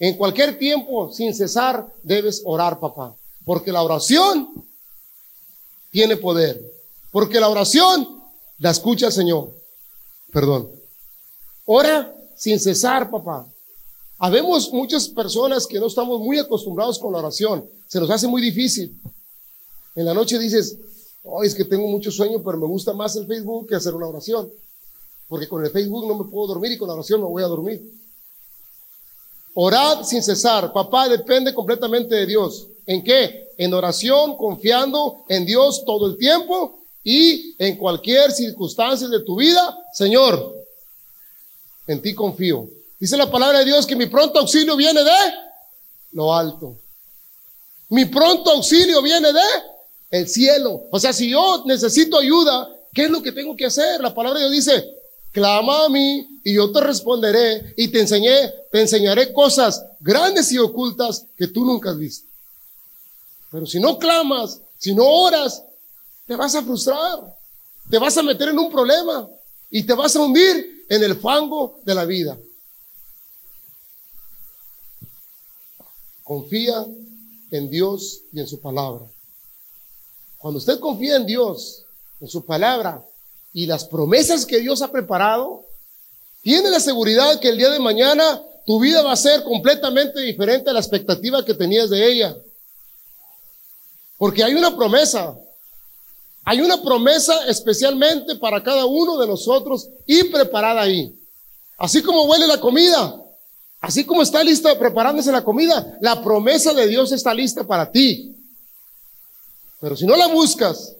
En 0.00 0.16
cualquier 0.16 0.58
tiempo, 0.58 1.12
sin 1.12 1.34
cesar, 1.34 1.86
debes 2.02 2.40
orar, 2.46 2.80
papá. 2.80 3.14
Porque 3.44 3.70
la 3.70 3.82
oración 3.82 4.64
tiene 5.90 6.16
poder. 6.16 6.58
Porque 7.12 7.38
la 7.38 7.50
oración 7.50 8.22
la 8.58 8.70
escucha 8.70 9.06
el 9.06 9.12
Señor. 9.12 9.54
Perdón. 10.32 10.70
Ora 11.66 12.16
sin 12.34 12.58
cesar, 12.58 13.10
papá. 13.10 13.46
Habemos 14.18 14.72
muchas 14.72 15.06
personas 15.06 15.66
que 15.66 15.78
no 15.78 15.86
estamos 15.86 16.18
muy 16.18 16.38
acostumbrados 16.38 16.98
con 16.98 17.12
la 17.12 17.18
oración. 17.18 17.68
Se 17.86 18.00
nos 18.00 18.08
hace 18.08 18.26
muy 18.26 18.40
difícil. 18.40 18.98
En 19.94 20.06
la 20.06 20.14
noche 20.14 20.38
dices, 20.38 20.78
oh, 21.24 21.42
es 21.42 21.54
que 21.54 21.64
tengo 21.66 21.86
mucho 21.88 22.10
sueño, 22.10 22.42
pero 22.42 22.56
me 22.56 22.66
gusta 22.66 22.94
más 22.94 23.16
el 23.16 23.26
Facebook 23.26 23.68
que 23.68 23.74
hacer 23.74 23.94
una 23.94 24.06
oración. 24.06 24.50
Porque 25.28 25.46
con 25.46 25.62
el 25.62 25.70
Facebook 25.70 26.08
no 26.08 26.24
me 26.24 26.30
puedo 26.30 26.46
dormir 26.46 26.72
y 26.72 26.78
con 26.78 26.88
la 26.88 26.94
oración 26.94 27.20
me 27.20 27.26
voy 27.26 27.42
a 27.42 27.46
dormir. 27.48 27.99
Orad 29.54 30.04
sin 30.04 30.22
cesar. 30.22 30.72
Papá 30.72 31.08
depende 31.08 31.52
completamente 31.54 32.14
de 32.14 32.26
Dios. 32.26 32.68
¿En 32.86 33.02
qué? 33.02 33.48
En 33.56 33.74
oración, 33.74 34.36
confiando 34.36 35.24
en 35.28 35.44
Dios 35.44 35.84
todo 35.84 36.06
el 36.06 36.16
tiempo 36.16 36.80
y 37.02 37.54
en 37.58 37.76
cualquier 37.76 38.30
circunstancia 38.32 39.08
de 39.08 39.20
tu 39.20 39.36
vida, 39.36 39.76
Señor, 39.92 40.54
en 41.86 42.00
ti 42.00 42.14
confío. 42.14 42.68
Dice 42.98 43.16
la 43.16 43.30
palabra 43.30 43.60
de 43.60 43.64
Dios 43.64 43.86
que 43.86 43.96
mi 43.96 44.06
pronto 44.06 44.38
auxilio 44.38 44.76
viene 44.76 45.02
de 45.02 45.10
lo 46.12 46.34
alto. 46.34 46.76
Mi 47.88 48.04
pronto 48.04 48.50
auxilio 48.50 49.02
viene 49.02 49.32
de 49.32 49.40
el 50.10 50.28
cielo. 50.28 50.82
O 50.90 50.98
sea, 50.98 51.12
si 51.12 51.30
yo 51.30 51.64
necesito 51.66 52.18
ayuda, 52.18 52.68
¿qué 52.92 53.04
es 53.04 53.10
lo 53.10 53.22
que 53.22 53.32
tengo 53.32 53.56
que 53.56 53.66
hacer? 53.66 54.00
La 54.00 54.14
palabra 54.14 54.40
de 54.40 54.50
Dios 54.50 54.66
dice, 54.66 54.88
clama 55.32 55.86
a 55.86 55.88
mí 55.88 56.29
y 56.44 56.54
yo 56.54 56.70
te 56.72 56.80
responderé 56.80 57.74
y 57.76 57.88
te 57.88 58.00
enseñé, 58.00 58.50
te 58.70 58.80
enseñaré 58.80 59.32
cosas 59.32 59.84
grandes 60.00 60.50
y 60.52 60.58
ocultas 60.58 61.26
que 61.36 61.48
tú 61.48 61.64
nunca 61.64 61.90
has 61.90 61.98
visto. 61.98 62.28
Pero 63.50 63.66
si 63.66 63.80
no 63.80 63.98
clamas, 63.98 64.60
si 64.78 64.94
no 64.94 65.04
oras, 65.04 65.62
te 66.26 66.36
vas 66.36 66.54
a 66.54 66.62
frustrar, 66.62 67.36
te 67.90 67.98
vas 67.98 68.16
a 68.16 68.22
meter 68.22 68.48
en 68.48 68.58
un 68.58 68.70
problema 68.70 69.28
y 69.70 69.82
te 69.82 69.92
vas 69.94 70.14
a 70.16 70.20
hundir 70.20 70.86
en 70.88 71.02
el 71.02 71.16
fango 71.16 71.80
de 71.84 71.94
la 71.94 72.04
vida. 72.04 72.38
Confía 76.22 76.86
en 77.50 77.68
Dios 77.68 78.22
y 78.32 78.40
en 78.40 78.46
su 78.46 78.60
palabra. 78.60 79.04
Cuando 80.38 80.58
usted 80.58 80.78
confía 80.78 81.16
en 81.16 81.26
Dios, 81.26 81.84
en 82.20 82.28
su 82.28 82.44
palabra 82.44 83.04
y 83.52 83.66
las 83.66 83.84
promesas 83.84 84.46
que 84.46 84.60
Dios 84.60 84.80
ha 84.82 84.92
preparado, 84.92 85.64
tiene 86.42 86.70
la 86.70 86.80
seguridad 86.80 87.38
que 87.40 87.48
el 87.48 87.58
día 87.58 87.70
de 87.70 87.78
mañana 87.78 88.42
tu 88.66 88.80
vida 88.80 89.02
va 89.02 89.12
a 89.12 89.16
ser 89.16 89.42
completamente 89.42 90.20
diferente 90.20 90.70
a 90.70 90.72
la 90.72 90.80
expectativa 90.80 91.44
que 91.44 91.54
tenías 91.54 91.90
de 91.90 92.06
ella. 92.06 92.36
Porque 94.16 94.44
hay 94.44 94.54
una 94.54 94.76
promesa. 94.76 95.36
Hay 96.44 96.60
una 96.60 96.82
promesa 96.82 97.46
especialmente 97.46 98.36
para 98.36 98.62
cada 98.62 98.86
uno 98.86 99.18
de 99.18 99.26
nosotros 99.26 99.88
y 100.06 100.24
preparada 100.24 100.82
ahí. 100.82 101.14
Así 101.78 102.02
como 102.02 102.24
huele 102.24 102.46
la 102.46 102.60
comida, 102.60 103.22
así 103.80 104.04
como 104.04 104.22
está 104.22 104.44
lista 104.44 104.78
preparándose 104.78 105.32
la 105.32 105.42
comida, 105.42 105.98
la 106.00 106.22
promesa 106.22 106.74
de 106.74 106.86
Dios 106.86 107.12
está 107.12 107.32
lista 107.34 107.64
para 107.64 107.90
ti. 107.90 108.36
Pero 109.80 109.96
si 109.96 110.06
no 110.06 110.16
la 110.16 110.26
buscas, 110.26 110.94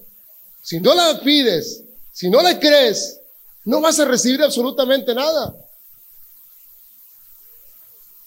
si 0.63 0.81
no 0.81 0.95
la 0.95 1.21
pides, 1.21 1.85
si 2.13 2.31
no 2.31 2.43
la 2.43 2.59
crees, 2.59 3.20
no 3.65 3.81
vas 3.81 3.99
a 4.01 4.05
recibir 4.05 4.43
absolutamente 4.43 5.15
nada. 5.15 5.55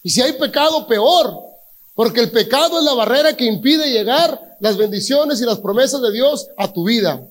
Y 0.03 0.09
si 0.09 0.21
hay 0.21 0.33
pecado, 0.33 0.85
peor. 0.87 1.53
Porque 1.95 2.21
el 2.21 2.31
pecado 2.31 2.79
es 2.79 2.85
la 2.85 2.93
barrera 2.93 3.37
que 3.37 3.45
impide 3.45 3.91
llegar 3.91 4.57
las 4.59 4.77
bendiciones 4.77 5.41
y 5.41 5.45
las 5.45 5.59
promesas 5.59 6.01
de 6.01 6.11
Dios 6.11 6.47
a 6.57 6.71
tu 6.71 6.83
vida. 6.83 7.27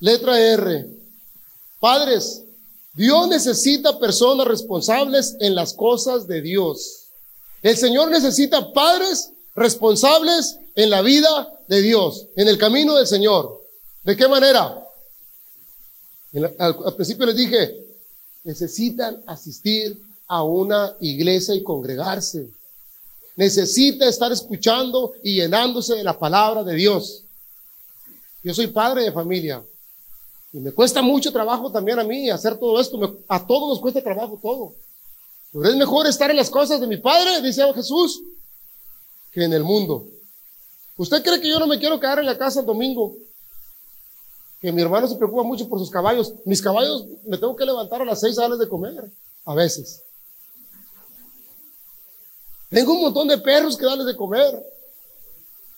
Letra 0.00 0.38
R. 0.38 0.88
Padres, 1.78 2.42
Dios 2.92 3.28
necesita 3.28 3.98
personas 3.98 4.46
responsables 4.46 5.36
en 5.40 5.54
las 5.54 5.74
cosas 5.74 6.26
de 6.26 6.42
Dios. 6.42 7.06
El 7.62 7.76
Señor 7.76 8.10
necesita 8.10 8.72
padres 8.72 9.30
responsables 9.54 10.58
en 10.74 10.90
la 10.90 11.02
vida 11.02 11.52
de 11.68 11.80
Dios, 11.80 12.26
en 12.34 12.48
el 12.48 12.58
camino 12.58 12.96
del 12.96 13.06
Señor. 13.06 13.60
¿De 14.02 14.16
qué 14.16 14.26
manera? 14.26 14.81
Al 16.58 16.94
principio 16.94 17.26
les 17.26 17.36
dije, 17.36 17.76
necesitan 18.44 19.22
asistir 19.26 20.00
a 20.26 20.42
una 20.42 20.96
iglesia 21.00 21.54
y 21.54 21.62
congregarse. 21.62 22.48
Necesita 23.36 24.08
estar 24.08 24.32
escuchando 24.32 25.12
y 25.22 25.36
llenándose 25.36 25.94
de 25.94 26.04
la 26.04 26.18
palabra 26.18 26.62
de 26.62 26.74
Dios. 26.74 27.24
Yo 28.42 28.52
soy 28.52 28.66
padre 28.68 29.04
de 29.04 29.12
familia 29.12 29.62
y 30.52 30.58
me 30.58 30.72
cuesta 30.72 31.00
mucho 31.00 31.32
trabajo 31.32 31.70
también 31.70 31.98
a 31.98 32.04
mí 32.04 32.28
hacer 32.28 32.58
todo 32.58 32.80
esto. 32.80 33.18
a 33.28 33.46
todos 33.46 33.68
nos 33.68 33.80
cuesta 33.80 34.02
trabajo 34.02 34.38
todo. 34.40 34.74
Pero 35.52 35.68
es 35.68 35.76
mejor 35.76 36.06
estar 36.06 36.30
en 36.30 36.36
las 36.36 36.50
cosas 36.50 36.80
de 36.80 36.86
mi 36.86 36.96
padre, 36.96 37.40
dice 37.42 37.62
Jesús, 37.74 38.22
que 39.30 39.44
en 39.44 39.52
el 39.52 39.64
mundo. 39.64 40.06
¿Usted 40.96 41.22
cree 41.22 41.40
que 41.40 41.48
yo 41.48 41.58
no 41.58 41.66
me 41.66 41.78
quiero 41.78 41.98
quedar 41.98 42.18
en 42.18 42.26
la 42.26 42.36
casa 42.36 42.60
el 42.60 42.66
domingo? 42.66 43.14
Que 44.62 44.70
mi 44.70 44.80
hermano 44.80 45.08
se 45.08 45.16
preocupa 45.16 45.42
mucho 45.42 45.68
por 45.68 45.80
sus 45.80 45.90
caballos. 45.90 46.34
Mis 46.44 46.62
caballos 46.62 47.04
me 47.26 47.36
tengo 47.36 47.56
que 47.56 47.64
levantar 47.64 48.00
a 48.00 48.04
las 48.04 48.20
seis 48.20 48.38
a 48.38 48.42
darles 48.42 48.60
de 48.60 48.68
comer, 48.68 49.10
a 49.44 49.54
veces. 49.54 50.02
Tengo 52.70 52.92
un 52.92 53.02
montón 53.02 53.26
de 53.26 53.38
perros 53.38 53.76
que 53.76 53.84
darles 53.84 54.06
de 54.06 54.16
comer. 54.16 54.64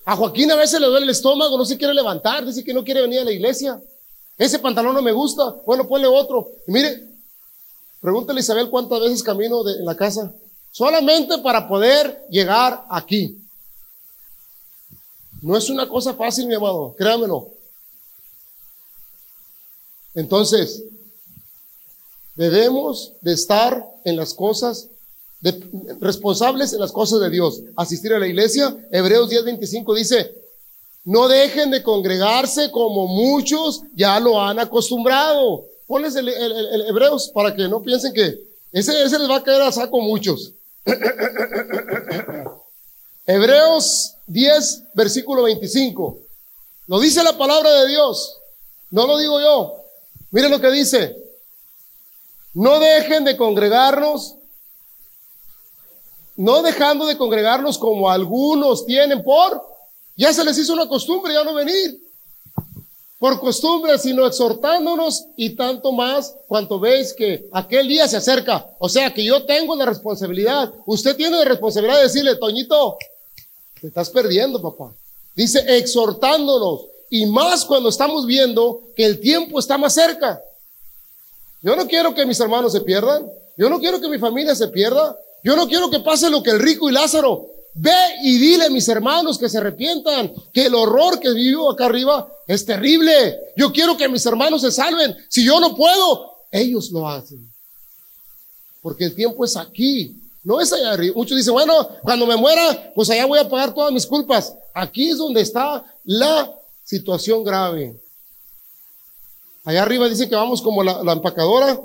A 0.04 0.14
Joaquín 0.14 0.52
a 0.52 0.56
veces 0.56 0.78
le 0.78 0.86
duele 0.86 1.04
el 1.04 1.10
estómago, 1.10 1.56
no 1.56 1.64
se 1.64 1.78
quiere 1.78 1.94
levantar, 1.94 2.44
dice 2.44 2.62
que 2.62 2.74
no 2.74 2.84
quiere 2.84 3.00
venir 3.00 3.20
a 3.20 3.24
la 3.24 3.32
iglesia. 3.32 3.82
Ese 4.36 4.58
pantalón 4.58 4.94
no 4.94 5.00
me 5.00 5.12
gusta, 5.12 5.56
bueno, 5.64 5.88
ponle 5.88 6.06
otro. 6.06 6.50
Y 6.66 6.72
mire, 6.72 7.08
pregúntale 8.02 8.40
a 8.40 8.42
Isabel 8.42 8.68
cuántas 8.68 9.00
veces 9.00 9.22
camino 9.22 9.64
de, 9.64 9.78
en 9.78 9.86
la 9.86 9.96
casa. 9.96 10.30
Solamente 10.70 11.38
para 11.38 11.66
poder 11.66 12.26
llegar 12.28 12.84
aquí. 12.90 13.38
No 15.40 15.56
es 15.56 15.70
una 15.70 15.88
cosa 15.88 16.12
fácil, 16.12 16.46
mi 16.46 16.54
amado, 16.54 16.94
créamelo. 16.98 17.53
Entonces, 20.14 20.84
debemos 22.34 23.12
de 23.20 23.32
estar 23.32 23.84
en 24.04 24.16
las 24.16 24.34
cosas 24.34 24.88
responsables 26.00 26.72
en 26.72 26.80
las 26.80 26.92
cosas 26.92 27.20
de 27.20 27.30
Dios. 27.30 27.62
Asistir 27.76 28.12
a 28.14 28.18
la 28.18 28.26
iglesia, 28.26 28.74
Hebreos 28.90 29.28
10:25 29.30 29.94
dice, 29.94 30.34
no 31.04 31.28
dejen 31.28 31.70
de 31.70 31.82
congregarse 31.82 32.70
como 32.70 33.06
muchos 33.06 33.82
ya 33.94 34.18
lo 34.20 34.40
han 34.40 34.58
acostumbrado. 34.58 35.66
Ponles 35.86 36.16
el, 36.16 36.28
Hebreos 36.88 37.30
para 37.34 37.54
que 37.54 37.68
no 37.68 37.82
piensen 37.82 38.14
que 38.14 38.38
ese, 38.72 39.04
ese 39.04 39.18
les 39.18 39.28
va 39.28 39.36
a 39.36 39.42
caer 39.42 39.60
a 39.62 39.70
saco 39.70 40.00
muchos. 40.00 40.52
Hebreos 43.26 44.14
10, 44.26 44.82
versículo 44.94 45.42
25. 45.42 46.18
Lo 46.86 47.00
dice 47.00 47.22
la 47.22 47.36
palabra 47.36 47.70
de 47.82 47.88
Dios. 47.88 48.38
No 48.90 49.06
lo 49.06 49.18
digo 49.18 49.40
yo. 49.40 49.83
Miren 50.34 50.50
lo 50.50 50.60
que 50.60 50.70
dice. 50.70 51.16
No 52.52 52.78
dejen 52.78 53.24
de 53.24 53.36
congregarnos 53.36 54.36
no 56.36 56.62
dejando 56.62 57.06
de 57.06 57.16
congregarnos 57.16 57.78
como 57.78 58.10
algunos 58.10 58.84
tienen 58.84 59.22
por, 59.22 59.62
ya 60.16 60.32
se 60.32 60.44
les 60.44 60.58
hizo 60.58 60.72
una 60.72 60.88
costumbre 60.88 61.32
ya 61.32 61.44
no 61.44 61.54
venir, 61.54 62.00
por 63.18 63.38
costumbre, 63.38 63.96
sino 63.98 64.26
exhortándonos 64.26 65.26
y 65.36 65.50
tanto 65.50 65.92
más 65.92 66.34
cuanto 66.48 66.78
veis 66.78 67.14
que 67.14 67.48
aquel 67.52 67.88
día 67.88 68.06
se 68.08 68.16
acerca. 68.16 68.66
O 68.78 68.88
sea 68.88 69.14
que 69.14 69.24
yo 69.24 69.46
tengo 69.46 69.76
la 69.76 69.86
responsabilidad, 69.86 70.72
usted 70.86 71.16
tiene 71.16 71.38
la 71.38 71.44
responsabilidad 71.44 71.98
de 71.98 72.02
decirle, 72.02 72.36
Toñito, 72.36 72.98
te 73.80 73.86
estás 73.86 74.10
perdiendo, 74.10 74.60
papá. 74.60 74.92
Dice, 75.34 75.64
exhortándonos 75.78 76.86
y 77.14 77.26
más 77.26 77.64
cuando 77.64 77.90
estamos 77.90 78.26
viendo 78.26 78.88
que 78.96 79.04
el 79.04 79.20
tiempo 79.20 79.60
está 79.60 79.78
más 79.78 79.94
cerca. 79.94 80.42
Yo 81.62 81.76
no 81.76 81.86
quiero 81.86 82.12
que 82.12 82.26
mis 82.26 82.40
hermanos 82.40 82.72
se 82.72 82.80
pierdan. 82.80 83.24
Yo 83.56 83.70
no 83.70 83.78
quiero 83.78 84.00
que 84.00 84.08
mi 84.08 84.18
familia 84.18 84.52
se 84.56 84.66
pierda. 84.66 85.16
Yo 85.44 85.54
no 85.54 85.68
quiero 85.68 85.88
que 85.88 86.00
pase 86.00 86.28
lo 86.28 86.42
que 86.42 86.50
el 86.50 86.58
rico 86.58 86.90
y 86.90 86.92
Lázaro. 86.92 87.46
Ve 87.74 87.92
y 88.24 88.36
dile 88.38 88.64
a 88.64 88.70
mis 88.70 88.88
hermanos 88.88 89.38
que 89.38 89.48
se 89.48 89.58
arrepientan, 89.58 90.32
que 90.52 90.66
el 90.66 90.74
horror 90.74 91.20
que 91.20 91.32
vivo 91.32 91.70
acá 91.70 91.84
arriba 91.84 92.26
es 92.48 92.66
terrible. 92.66 93.38
Yo 93.56 93.72
quiero 93.72 93.96
que 93.96 94.08
mis 94.08 94.26
hermanos 94.26 94.62
se 94.62 94.72
salven. 94.72 95.16
Si 95.28 95.44
yo 95.44 95.60
no 95.60 95.76
puedo, 95.76 96.38
ellos 96.50 96.90
lo 96.90 97.08
hacen. 97.08 97.48
Porque 98.82 99.04
el 99.04 99.14
tiempo 99.14 99.44
es 99.44 99.56
aquí, 99.56 100.16
no 100.42 100.60
es 100.60 100.72
allá 100.72 100.90
arriba. 100.90 101.14
Muchos 101.14 101.36
dicen, 101.36 101.52
bueno, 101.52 101.90
cuando 102.02 102.26
me 102.26 102.34
muera, 102.34 102.92
pues 102.92 103.08
allá 103.08 103.24
voy 103.24 103.38
a 103.38 103.48
pagar 103.48 103.72
todas 103.72 103.92
mis 103.92 104.04
culpas. 104.04 104.52
Aquí 104.74 105.10
es 105.10 105.18
donde 105.18 105.42
está 105.42 105.84
la 106.02 106.52
situación 106.84 107.42
grave. 107.42 107.98
Allá 109.64 109.82
arriba 109.82 110.08
dicen 110.08 110.28
que 110.28 110.36
vamos 110.36 110.60
como 110.60 110.82
la, 110.82 111.12
empacadora, 111.12 111.80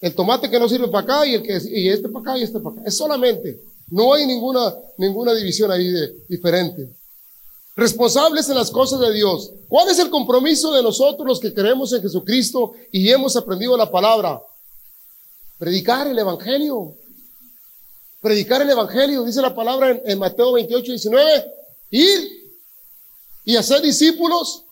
el 0.00 0.14
tomate 0.14 0.50
que 0.50 0.58
no 0.58 0.68
sirve 0.68 0.88
para 0.88 1.04
acá 1.04 1.26
y 1.26 1.34
el 1.34 1.42
que 1.42 1.58
y 1.70 1.88
este 1.88 2.08
para 2.08 2.32
acá 2.32 2.38
y 2.38 2.42
este 2.42 2.58
para 2.58 2.76
acá. 2.76 2.82
Es 2.84 2.96
solamente, 2.96 3.62
no 3.88 4.12
hay 4.12 4.26
ninguna 4.26 4.74
ninguna 4.98 5.32
división 5.32 5.70
ahí 5.70 5.88
de, 5.88 6.14
diferente. 6.28 6.90
Responsables 7.76 8.48
en 8.48 8.56
las 8.56 8.70
cosas 8.70 9.00
de 9.00 9.12
Dios. 9.12 9.52
¿Cuál 9.68 9.88
es 9.90 9.98
el 9.98 10.10
compromiso 10.10 10.72
de 10.72 10.82
nosotros 10.82 11.28
los 11.28 11.40
que 11.40 11.52
creemos 11.52 11.92
en 11.92 12.02
Jesucristo 12.02 12.72
y 12.90 13.08
hemos 13.10 13.36
aprendido 13.36 13.76
la 13.76 13.90
palabra? 13.90 14.40
Predicar 15.58 16.08
el 16.08 16.18
evangelio. 16.18 16.94
Predicar 18.22 18.62
el 18.62 18.70
evangelio, 18.70 19.22
dice 19.24 19.42
la 19.42 19.54
palabra 19.54 19.90
en, 19.90 20.02
en 20.06 20.18
Mateo 20.18 20.52
28, 20.52 20.90
19. 20.90 21.44
Ir 21.90 22.35
y 23.46 23.56
hacer 23.56 23.80
discípulos 23.80 24.64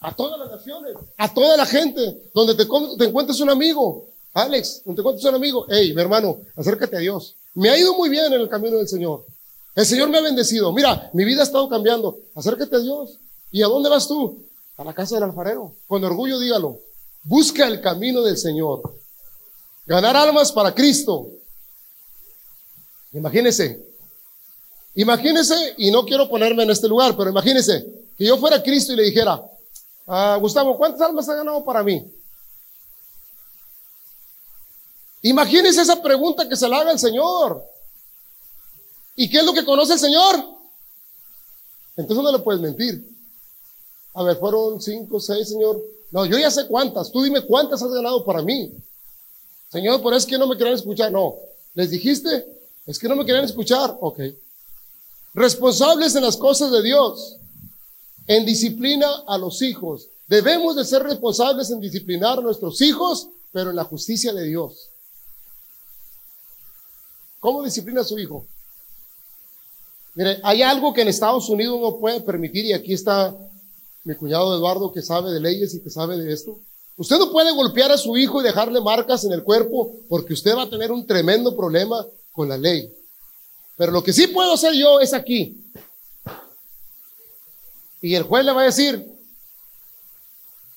a 0.00 0.16
todas 0.16 0.40
las 0.40 0.50
naciones, 0.50 0.96
a 1.18 1.32
toda 1.32 1.56
la 1.58 1.66
gente, 1.66 2.30
donde 2.34 2.54
te, 2.54 2.64
te 2.64 3.04
encuentres 3.04 3.38
un 3.40 3.50
amigo, 3.50 4.08
Alex, 4.32 4.82
donde 4.86 4.96
te 4.96 5.00
encuentres 5.02 5.28
un 5.28 5.34
amigo, 5.34 5.66
hey, 5.68 5.92
mi 5.94 6.00
hermano, 6.00 6.38
acércate 6.56 6.96
a 6.96 7.00
Dios. 7.00 7.36
Me 7.54 7.68
ha 7.68 7.78
ido 7.78 7.94
muy 7.94 8.08
bien 8.08 8.32
en 8.32 8.40
el 8.40 8.48
camino 8.48 8.78
del 8.78 8.88
Señor. 8.88 9.26
El 9.74 9.84
Señor 9.84 10.08
me 10.08 10.16
ha 10.16 10.22
bendecido. 10.22 10.72
Mira, 10.72 11.10
mi 11.12 11.24
vida 11.26 11.42
ha 11.42 11.44
estado 11.44 11.68
cambiando. 11.68 12.16
Acércate 12.34 12.76
a 12.76 12.80
Dios. 12.80 13.18
¿Y 13.52 13.62
a 13.62 13.66
dónde 13.66 13.90
vas 13.90 14.08
tú? 14.08 14.46
A 14.78 14.84
la 14.84 14.94
casa 14.94 15.16
del 15.16 15.24
alfarero. 15.24 15.74
Con 15.86 16.02
orgullo 16.02 16.38
dígalo. 16.38 16.78
Busca 17.24 17.66
el 17.66 17.82
camino 17.82 18.22
del 18.22 18.38
Señor. 18.38 18.98
Ganar 19.84 20.16
almas 20.16 20.52
para 20.52 20.74
Cristo. 20.74 21.28
Imagínese. 23.12 23.89
Imagínese, 24.94 25.74
y 25.78 25.90
no 25.90 26.04
quiero 26.04 26.28
ponerme 26.28 26.64
en 26.64 26.70
este 26.70 26.88
lugar, 26.88 27.16
pero 27.16 27.30
imagínese 27.30 27.86
que 28.16 28.24
yo 28.24 28.36
fuera 28.38 28.62
Cristo 28.62 28.92
y 28.92 28.96
le 28.96 29.04
dijera, 29.04 29.40
Ah, 30.12 30.36
Gustavo, 30.40 30.76
¿cuántas 30.76 31.02
almas 31.02 31.28
ha 31.28 31.36
ganado 31.36 31.64
para 31.64 31.84
mí? 31.84 32.04
Imagínese 35.22 35.82
esa 35.82 36.02
pregunta 36.02 36.48
que 36.48 36.56
se 36.56 36.68
la 36.68 36.80
haga 36.80 36.90
el 36.90 36.98
Señor. 36.98 37.64
¿Y 39.14 39.30
qué 39.30 39.38
es 39.38 39.44
lo 39.44 39.52
que 39.52 39.64
conoce 39.64 39.92
el 39.92 40.00
Señor? 40.00 40.44
Entonces 41.96 42.24
no 42.24 42.32
le 42.32 42.40
puedes 42.40 42.60
mentir. 42.60 43.08
A 44.14 44.24
ver, 44.24 44.36
fueron 44.38 44.80
cinco, 44.80 45.20
seis, 45.20 45.48
Señor. 45.48 45.80
No, 46.10 46.26
yo 46.26 46.38
ya 46.38 46.50
sé 46.50 46.66
cuántas. 46.66 47.12
Tú 47.12 47.22
dime 47.22 47.42
cuántas 47.42 47.80
has 47.80 47.92
ganado 47.92 48.24
para 48.24 48.42
mí. 48.42 48.72
Señor, 49.70 50.02
pero 50.02 50.16
es 50.16 50.26
que 50.26 50.36
no 50.36 50.48
me 50.48 50.56
querían 50.56 50.74
escuchar. 50.74 51.12
No. 51.12 51.36
¿Les 51.74 51.90
dijiste? 51.90 52.44
Es 52.84 52.98
que 52.98 53.06
no 53.06 53.14
me 53.14 53.24
querían 53.24 53.44
escuchar. 53.44 53.96
Ok. 54.00 54.18
Responsables 55.34 56.14
en 56.16 56.22
las 56.22 56.36
cosas 56.36 56.70
de 56.72 56.82
Dios 56.82 57.36
en 58.26 58.44
disciplina 58.44 59.08
a 59.26 59.38
los 59.38 59.62
hijos. 59.62 60.08
Debemos 60.28 60.76
de 60.76 60.84
ser 60.84 61.02
responsables 61.02 61.70
en 61.70 61.80
disciplinar 61.80 62.38
a 62.38 62.42
nuestros 62.42 62.80
hijos, 62.80 63.28
pero 63.52 63.70
en 63.70 63.76
la 63.76 63.84
justicia 63.84 64.32
de 64.32 64.44
Dios. 64.44 64.90
¿Cómo 67.40 67.64
disciplina 67.64 68.02
a 68.02 68.04
su 68.04 68.18
hijo? 68.18 68.46
Mire, 70.14 70.40
hay 70.42 70.62
algo 70.62 70.92
que 70.92 71.02
en 71.02 71.08
Estados 71.08 71.48
Unidos 71.48 71.80
no 71.80 71.98
puede 71.98 72.20
permitir, 72.20 72.64
y 72.66 72.72
aquí 72.72 72.92
está 72.92 73.34
mi 74.04 74.14
cuñado 74.14 74.54
Eduardo 74.56 74.92
que 74.92 75.02
sabe 75.02 75.30
de 75.32 75.40
leyes 75.40 75.74
y 75.74 75.80
que 75.80 75.90
sabe 75.90 76.16
de 76.16 76.32
esto. 76.32 76.58
Usted 76.96 77.18
no 77.18 77.32
puede 77.32 77.52
golpear 77.52 77.90
a 77.90 77.98
su 77.98 78.16
hijo 78.16 78.40
y 78.40 78.44
dejarle 78.44 78.80
marcas 78.80 79.24
en 79.24 79.32
el 79.32 79.42
cuerpo 79.42 79.92
porque 80.08 80.34
usted 80.34 80.54
va 80.54 80.62
a 80.62 80.70
tener 80.70 80.92
un 80.92 81.06
tremendo 81.06 81.56
problema 81.56 82.06
con 82.32 82.48
la 82.48 82.58
ley. 82.58 82.92
Pero 83.80 83.92
lo 83.92 84.02
que 84.02 84.12
sí 84.12 84.26
puedo 84.26 84.52
hacer 84.52 84.74
yo 84.74 85.00
es 85.00 85.14
aquí. 85.14 85.56
Y 88.02 88.14
el 88.14 88.24
juez 88.24 88.44
le 88.44 88.52
va 88.52 88.60
a 88.60 88.66
decir, 88.66 89.10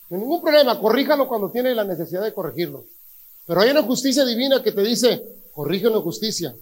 no 0.09 0.17
ningún 0.19 0.41
problema, 0.41 0.79
corríjalo 0.79 1.27
cuando 1.27 1.51
tiene 1.51 1.75
la 1.75 1.83
necesidad 1.83 2.23
de 2.23 2.33
corregirlo. 2.33 2.85
Pero 3.45 3.59
hay 3.59 3.71
una 3.71 3.83
justicia 3.83 4.23
divina 4.23 4.63
que 4.63 4.71
te 4.71 4.83
dice, 4.83 5.21
corrígelo 5.53 5.97
en 5.97 6.01
justicia. 6.01 6.55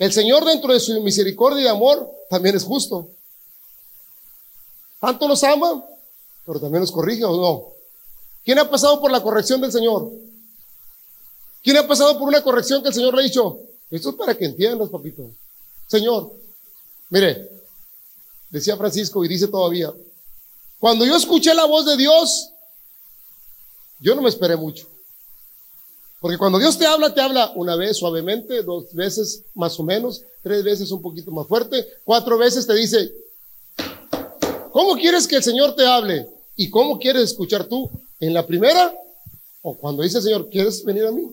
El 0.00 0.12
Señor 0.12 0.44
dentro 0.44 0.72
de 0.72 0.80
su 0.80 1.00
misericordia 1.00 1.62
y 1.62 1.68
amor 1.68 2.10
también 2.28 2.56
es 2.56 2.64
justo. 2.64 3.08
Tanto 5.00 5.28
nos 5.28 5.44
ama, 5.44 5.80
pero 6.44 6.58
también 6.58 6.80
nos 6.80 6.90
corrige 6.90 7.24
o 7.24 7.40
no. 7.40 7.64
¿Quién 8.44 8.58
ha 8.58 8.68
pasado 8.68 9.00
por 9.00 9.12
la 9.12 9.22
corrección 9.22 9.60
del 9.60 9.70
Señor? 9.70 10.10
¿Quién 11.62 11.76
ha 11.76 11.86
pasado 11.86 12.18
por 12.18 12.26
una 12.26 12.42
corrección 12.42 12.82
que 12.82 12.88
el 12.88 12.94
Señor 12.94 13.14
le 13.14 13.20
ha 13.20 13.24
dicho? 13.24 13.60
Esto 13.90 14.10
es 14.10 14.16
para 14.16 14.36
que 14.36 14.44
entiendas, 14.44 14.88
papito. 14.88 15.30
Señor, 15.86 16.32
mire, 17.10 17.48
decía 18.50 18.76
Francisco 18.76 19.24
y 19.24 19.28
dice 19.28 19.48
todavía, 19.48 19.92
cuando 20.78 21.04
yo 21.06 21.16
escuché 21.16 21.54
la 21.54 21.64
voz 21.64 21.86
de 21.86 21.96
Dios, 21.96 22.50
yo 24.00 24.14
no 24.14 24.22
me 24.22 24.28
esperé 24.28 24.56
mucho. 24.56 24.88
Porque 26.20 26.38
cuando 26.38 26.58
Dios 26.58 26.76
te 26.78 26.86
habla, 26.86 27.14
te 27.14 27.20
habla 27.20 27.52
una 27.54 27.76
vez 27.76 27.98
suavemente, 27.98 28.62
dos 28.62 28.92
veces 28.92 29.44
más 29.54 29.78
o 29.78 29.82
menos, 29.82 30.22
tres 30.42 30.64
veces 30.64 30.90
un 30.90 31.00
poquito 31.00 31.30
más 31.30 31.46
fuerte, 31.46 31.86
cuatro 32.04 32.36
veces 32.38 32.66
te 32.66 32.74
dice, 32.74 33.12
¿cómo 34.72 34.94
quieres 34.94 35.26
que 35.26 35.36
el 35.36 35.42
Señor 35.42 35.74
te 35.74 35.86
hable? 35.86 36.28
¿Y 36.56 36.70
cómo 36.70 36.98
quieres 36.98 37.24
escuchar 37.24 37.64
tú? 37.64 37.90
¿En 38.18 38.34
la 38.34 38.46
primera? 38.46 38.94
¿O 39.62 39.76
cuando 39.76 40.02
dice 40.02 40.18
el 40.18 40.24
Señor, 40.24 40.48
¿quieres 40.48 40.84
venir 40.84 41.06
a 41.06 41.12
mí? 41.12 41.30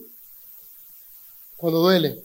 Cuando 1.56 1.80
duele. 1.80 2.23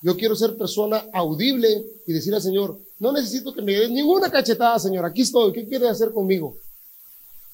Yo 0.00 0.16
quiero 0.16 0.36
ser 0.36 0.56
persona 0.56 1.06
audible 1.12 1.84
y 2.06 2.12
decir 2.12 2.34
al 2.34 2.42
Señor, 2.42 2.78
no 2.98 3.12
necesito 3.12 3.52
que 3.52 3.62
me 3.62 3.72
des 3.72 3.90
ninguna 3.90 4.30
cachetada, 4.30 4.78
Señor. 4.78 5.04
Aquí 5.04 5.22
estoy. 5.22 5.52
¿Qué 5.52 5.66
quiere 5.66 5.88
hacer 5.88 6.12
conmigo? 6.12 6.56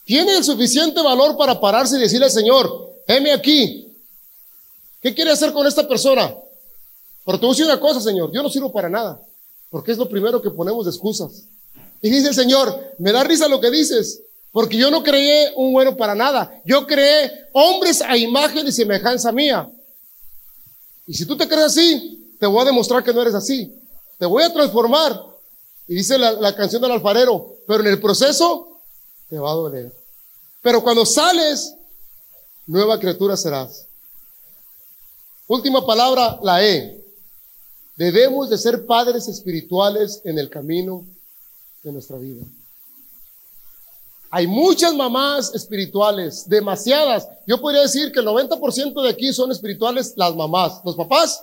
Tiene 0.04 0.36
el 0.36 0.44
suficiente 0.44 1.00
valor 1.02 1.36
para 1.36 1.58
pararse 1.58 1.96
y 1.96 2.00
decirle 2.00 2.26
al 2.26 2.32
Señor, 2.32 2.94
heme 3.06 3.32
aquí. 3.32 3.88
¿Qué 5.00 5.14
quiere 5.14 5.30
hacer 5.30 5.52
con 5.52 5.66
esta 5.66 5.86
persona? 5.86 6.34
Pero 7.24 7.38
te 7.38 7.46
voy 7.46 7.54
a 7.54 7.56
decir 7.56 7.66
una 7.66 7.80
cosa, 7.80 8.00
Señor. 8.00 8.30
Yo 8.32 8.42
no 8.42 8.50
sirvo 8.50 8.72
para 8.72 8.88
nada. 8.88 9.20
Porque 9.70 9.92
es 9.92 9.98
lo 9.98 10.08
primero 10.08 10.40
que 10.40 10.50
ponemos 10.50 10.84
de 10.84 10.90
excusas. 10.90 11.44
Y 12.00 12.10
dice 12.10 12.28
el 12.28 12.34
Señor, 12.34 12.94
me 12.98 13.12
da 13.12 13.24
risa 13.24 13.48
lo 13.48 13.60
que 13.60 13.70
dices. 13.70 14.20
Porque 14.52 14.76
yo 14.76 14.90
no 14.90 15.02
creé 15.02 15.52
un 15.56 15.72
bueno 15.72 15.96
para 15.96 16.14
nada. 16.14 16.60
Yo 16.64 16.86
creé 16.86 17.48
hombres 17.52 18.02
a 18.02 18.16
imagen 18.16 18.66
y 18.66 18.72
semejanza 18.72 19.32
mía. 19.32 19.68
Y 21.06 21.14
si 21.14 21.26
tú 21.26 21.36
te 21.36 21.48
crees 21.48 21.64
así, 21.64 22.23
te 22.44 22.48
voy 22.48 22.60
a 22.60 22.66
demostrar 22.66 23.02
que 23.02 23.14
no 23.14 23.22
eres 23.22 23.34
así. 23.34 23.74
Te 24.18 24.26
voy 24.26 24.42
a 24.42 24.52
transformar. 24.52 25.18
Y 25.88 25.94
dice 25.94 26.18
la, 26.18 26.54
canción 26.54 26.82
del 26.82 26.92
alfarero, 26.92 27.56
pero 27.66 27.80
en 27.80 27.86
el 27.86 27.98
proceso 27.98 28.82
te 29.30 29.38
va 29.38 29.50
a 29.50 29.54
doler. 29.54 29.90
Pero 30.60 30.82
cuando 30.82 31.06
sales, 31.06 31.74
nueva 32.66 33.00
criatura 33.00 33.34
serás. 33.34 33.86
Última 35.48 35.86
palabra, 35.86 36.38
la 36.42 36.62
E. 36.62 37.02
Debemos 37.96 38.50
de 38.50 38.58
ser 38.58 38.84
padres 38.84 39.26
espirituales 39.26 40.20
en 40.22 40.38
el 40.38 40.50
camino 40.50 41.02
de 41.82 41.92
nuestra 41.92 42.18
vida. 42.18 42.44
Hay 44.30 44.46
muchas 44.46 44.92
mamás 44.92 45.54
espirituales, 45.54 46.46
demasiadas. 46.46 47.26
Yo 47.46 47.58
podría 47.58 47.80
decir 47.80 48.12
que 48.12 48.20
el 48.20 48.26
90% 48.26 49.02
de 49.02 49.08
aquí 49.08 49.32
son 49.32 49.50
espirituales 49.50 50.12
las 50.16 50.36
mamás. 50.36 50.82
Los 50.84 50.94
papás, 50.94 51.42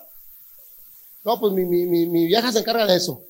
no, 1.24 1.40
pues 1.40 1.54
mi, 1.54 1.66
mi, 1.66 1.86
mi 1.86 2.26
vieja 2.26 2.52
se 2.52 2.60
encarga 2.60 2.86
de 2.86 2.96
eso. 2.96 3.22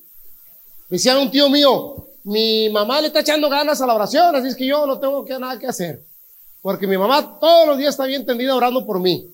Decía 0.88 1.18
un 1.18 1.30
tío 1.30 1.48
mío, 1.48 2.08
mi 2.24 2.68
mamá 2.68 3.00
le 3.00 3.08
está 3.08 3.20
echando 3.20 3.48
ganas 3.48 3.80
a 3.80 3.86
la 3.86 3.94
oración, 3.94 4.34
así 4.36 4.48
es 4.48 4.56
que 4.56 4.66
yo 4.66 4.86
no 4.86 4.98
tengo 4.98 5.24
nada 5.38 5.58
que 5.58 5.66
hacer. 5.66 6.04
Porque 6.60 6.86
mi 6.86 6.96
mamá 6.96 7.38
todos 7.40 7.66
los 7.66 7.78
días 7.78 7.90
está 7.90 8.06
bien 8.06 8.24
tendida 8.24 8.54
orando 8.54 8.86
por 8.86 9.00
mí. 9.00 9.26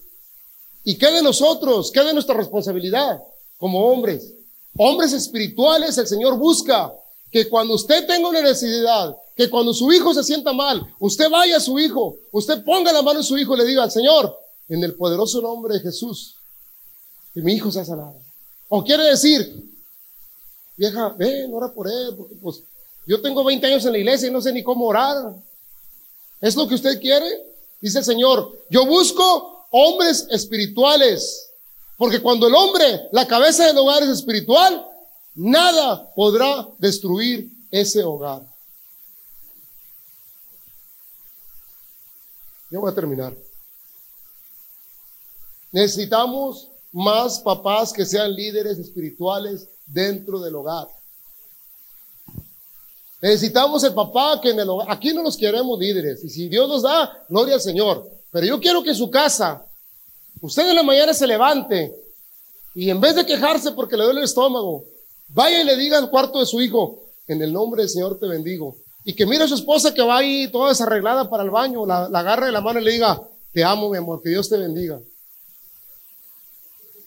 ¿Y 0.84 0.96
qué 0.96 1.10
de 1.10 1.22
nosotros? 1.22 1.90
¿Qué 1.92 2.02
de 2.02 2.14
nuestra 2.14 2.34
responsabilidad 2.34 3.20
como 3.58 3.86
hombres? 3.86 4.34
Hombres 4.76 5.12
espirituales, 5.12 5.98
el 5.98 6.06
Señor 6.06 6.38
busca 6.38 6.92
que 7.30 7.48
cuando 7.48 7.74
usted 7.74 8.06
tenga 8.06 8.28
una 8.28 8.40
necesidad, 8.40 9.14
que 9.36 9.50
cuando 9.50 9.74
su 9.74 9.92
hijo 9.92 10.14
se 10.14 10.24
sienta 10.24 10.52
mal, 10.52 10.82
usted 10.98 11.28
vaya 11.28 11.58
a 11.58 11.60
su 11.60 11.78
hijo, 11.78 12.16
usted 12.32 12.64
ponga 12.64 12.92
la 12.92 13.02
mano 13.02 13.18
en 13.18 13.24
su 13.24 13.36
hijo 13.36 13.54
y 13.54 13.58
le 13.58 13.66
diga 13.66 13.82
al 13.82 13.90
Señor, 13.90 14.34
en 14.68 14.82
el 14.82 14.94
poderoso 14.94 15.42
nombre 15.42 15.74
de 15.74 15.80
Jesús, 15.80 16.36
que 17.34 17.42
mi 17.42 17.54
hijo 17.54 17.70
sea 17.70 17.84
sanado. 17.84 18.27
O 18.68 18.84
quiere 18.84 19.04
decir, 19.04 19.64
vieja, 20.76 21.08
ven, 21.10 21.52
ora 21.52 21.72
por 21.72 21.88
él, 21.88 22.14
porque 22.16 22.34
pues 22.34 22.62
Yo 23.06 23.22
tengo 23.22 23.42
20 23.42 23.66
años 23.66 23.84
en 23.86 23.92
la 23.92 23.98
iglesia 23.98 24.28
y 24.28 24.30
no 24.30 24.42
sé 24.42 24.52
ni 24.52 24.62
cómo 24.62 24.84
orar. 24.84 25.34
¿Es 26.42 26.54
lo 26.54 26.68
que 26.68 26.74
usted 26.74 27.00
quiere? 27.00 27.26
Dice 27.80 28.00
el 28.00 28.04
Señor, 28.04 28.66
yo 28.68 28.84
busco 28.84 29.66
hombres 29.70 30.26
espirituales, 30.30 31.48
porque 31.96 32.20
cuando 32.20 32.46
el 32.46 32.54
hombre, 32.54 33.08
la 33.12 33.26
cabeza 33.26 33.66
del 33.66 33.78
hogar 33.78 34.02
es 34.02 34.10
espiritual, 34.10 34.86
nada 35.34 36.12
podrá 36.14 36.68
destruir 36.76 37.50
ese 37.70 38.04
hogar. 38.04 38.42
Ya 42.70 42.78
voy 42.78 42.92
a 42.92 42.94
terminar. 42.94 43.34
Necesitamos 45.72 46.67
más 46.92 47.40
papás 47.40 47.92
que 47.92 48.04
sean 48.04 48.34
líderes 48.34 48.78
espirituales 48.78 49.68
dentro 49.86 50.40
del 50.40 50.54
hogar. 50.54 50.88
Necesitamos 53.20 53.82
el 53.82 53.94
papá 53.94 54.40
que 54.40 54.50
en 54.50 54.60
el 54.60 54.68
hogar, 54.68 54.90
aquí 54.90 55.12
no 55.12 55.22
nos 55.22 55.36
queremos 55.36 55.78
líderes, 55.78 56.22
y 56.24 56.30
si 56.30 56.48
Dios 56.48 56.68
nos 56.68 56.82
da, 56.82 57.24
gloria 57.28 57.54
al 57.54 57.60
Señor. 57.60 58.08
Pero 58.30 58.46
yo 58.46 58.60
quiero 58.60 58.82
que 58.82 58.94
su 58.94 59.10
casa, 59.10 59.66
usted 60.40 60.68
en 60.68 60.76
la 60.76 60.82
mañana 60.82 61.12
se 61.12 61.26
levante 61.26 61.94
y 62.74 62.90
en 62.90 63.00
vez 63.00 63.16
de 63.16 63.26
quejarse 63.26 63.72
porque 63.72 63.96
le 63.96 64.04
duele 64.04 64.20
el 64.20 64.24
estómago, 64.24 64.84
vaya 65.28 65.60
y 65.60 65.64
le 65.64 65.76
diga 65.76 65.98
al 65.98 66.10
cuarto 66.10 66.38
de 66.38 66.46
su 66.46 66.60
hijo, 66.60 67.02
en 67.26 67.42
el 67.42 67.52
nombre 67.52 67.82
del 67.82 67.90
Señor 67.90 68.18
te 68.18 68.26
bendigo. 68.26 68.76
Y 69.04 69.14
que 69.14 69.26
mire 69.26 69.44
a 69.44 69.48
su 69.48 69.54
esposa 69.54 69.94
que 69.94 70.02
va 70.02 70.18
ahí 70.18 70.48
toda 70.48 70.68
desarreglada 70.68 71.28
para 71.28 71.42
el 71.42 71.50
baño, 71.50 71.86
la, 71.86 72.08
la 72.08 72.20
agarre 72.20 72.46
de 72.46 72.52
la 72.52 72.60
mano 72.60 72.78
y 72.80 72.84
le 72.84 72.92
diga, 72.92 73.20
te 73.52 73.64
amo, 73.64 73.90
mi 73.90 73.96
amor, 73.96 74.22
que 74.22 74.28
Dios 74.28 74.48
te 74.48 74.58
bendiga. 74.58 75.00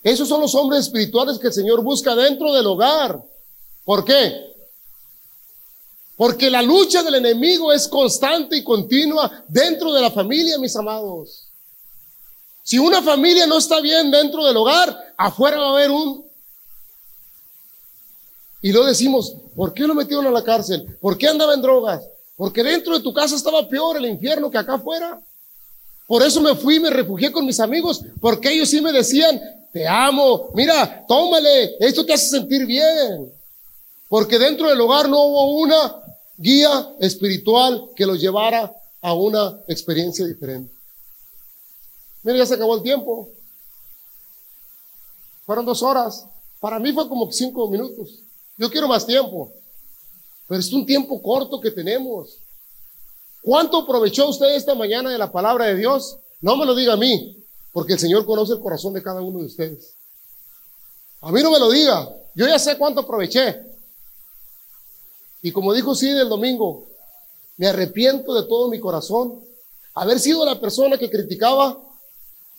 Esos 0.03 0.27
son 0.27 0.41
los 0.41 0.55
hombres 0.55 0.81
espirituales 0.81 1.37
que 1.37 1.47
el 1.47 1.53
Señor 1.53 1.83
busca 1.83 2.15
dentro 2.15 2.53
del 2.53 2.65
hogar. 2.65 3.21
¿Por 3.85 4.03
qué? 4.03 4.51
Porque 6.15 6.49
la 6.49 6.61
lucha 6.61 7.03
del 7.03 7.15
enemigo 7.15 7.71
es 7.71 7.87
constante 7.87 8.57
y 8.57 8.63
continua 8.63 9.43
dentro 9.47 9.91
de 9.91 10.01
la 10.01 10.11
familia, 10.11 10.57
mis 10.59 10.75
amados. 10.75 11.47
Si 12.63 12.77
una 12.77 13.01
familia 13.01 13.47
no 13.47 13.57
está 13.57 13.81
bien 13.81 14.11
dentro 14.11 14.45
del 14.45 14.57
hogar, 14.57 15.13
afuera 15.17 15.57
va 15.57 15.69
a 15.69 15.71
haber 15.73 15.91
un... 15.91 16.25
Y 18.61 18.71
lo 18.71 18.85
decimos, 18.85 19.35
¿por 19.55 19.73
qué 19.73 19.87
lo 19.87 19.95
metieron 19.95 20.27
a 20.27 20.31
la 20.31 20.43
cárcel? 20.43 20.97
¿Por 21.01 21.17
qué 21.17 21.27
andaba 21.27 21.55
en 21.55 21.61
drogas? 21.61 22.03
Porque 22.35 22.63
dentro 22.63 22.95
de 22.95 23.03
tu 23.03 23.13
casa 23.13 23.35
estaba 23.35 23.67
peor 23.67 23.97
el 23.97 24.05
infierno 24.05 24.51
que 24.51 24.59
acá 24.59 24.75
afuera. 24.75 25.19
Por 26.11 26.21
eso 26.23 26.41
me 26.41 26.55
fui, 26.55 26.77
me 26.77 26.89
refugié 26.89 27.31
con 27.31 27.45
mis 27.45 27.61
amigos, 27.61 28.01
porque 28.19 28.51
ellos 28.51 28.69
sí 28.69 28.81
me 28.81 28.91
decían, 28.91 29.39
te 29.71 29.87
amo, 29.87 30.49
mira, 30.53 31.05
tómale, 31.07 31.77
esto 31.79 32.05
te 32.05 32.11
hace 32.11 32.27
sentir 32.27 32.65
bien. 32.65 33.31
Porque 34.09 34.37
dentro 34.37 34.67
del 34.67 34.81
hogar 34.81 35.07
no 35.07 35.23
hubo 35.23 35.61
una 35.61 36.03
guía 36.35 36.95
espiritual 36.99 37.91
que 37.95 38.05
los 38.05 38.19
llevara 38.19 38.73
a 39.01 39.13
una 39.13 39.57
experiencia 39.69 40.25
diferente. 40.25 40.69
Mira, 42.23 42.39
ya 42.39 42.45
se 42.45 42.55
acabó 42.55 42.75
el 42.75 42.83
tiempo. 42.83 43.29
Fueron 45.45 45.65
dos 45.65 45.81
horas. 45.81 46.25
Para 46.59 46.77
mí 46.77 46.91
fue 46.91 47.07
como 47.07 47.31
cinco 47.31 47.69
minutos. 47.69 48.19
Yo 48.57 48.69
quiero 48.69 48.89
más 48.89 49.05
tiempo. 49.05 49.49
Pero 50.49 50.59
es 50.59 50.73
un 50.73 50.85
tiempo 50.85 51.21
corto 51.21 51.61
que 51.61 51.71
tenemos. 51.71 52.37
¿Cuánto 53.41 53.79
aprovechó 53.79 54.29
usted 54.29 54.55
esta 54.55 54.75
mañana 54.75 55.09
de 55.09 55.17
la 55.17 55.31
palabra 55.31 55.65
de 55.65 55.75
Dios? 55.75 56.17
No 56.41 56.55
me 56.55 56.65
lo 56.65 56.75
diga 56.75 56.93
a 56.93 56.97
mí, 56.97 57.43
porque 57.71 57.93
el 57.93 57.99
Señor 57.99 58.25
conoce 58.25 58.53
el 58.53 58.59
corazón 58.59 58.93
de 58.93 59.01
cada 59.01 59.21
uno 59.21 59.39
de 59.39 59.45
ustedes. 59.45 59.95
A 61.21 61.31
mí 61.31 61.41
no 61.41 61.51
me 61.51 61.59
lo 61.59 61.69
diga. 61.69 62.09
Yo 62.35 62.47
ya 62.47 62.59
sé 62.59 62.77
cuánto 62.77 63.01
aproveché. 63.01 63.61
Y 65.41 65.51
como 65.51 65.73
dijo 65.73 65.95
sí 65.95 66.09
el 66.09 66.29
domingo, 66.29 66.87
me 67.57 67.67
arrepiento 67.67 68.33
de 68.33 68.43
todo 68.47 68.69
mi 68.69 68.79
corazón 68.79 69.39
haber 69.93 70.19
sido 70.19 70.45
la 70.45 70.59
persona 70.59 70.97
que 70.97 71.09
criticaba, 71.09 71.77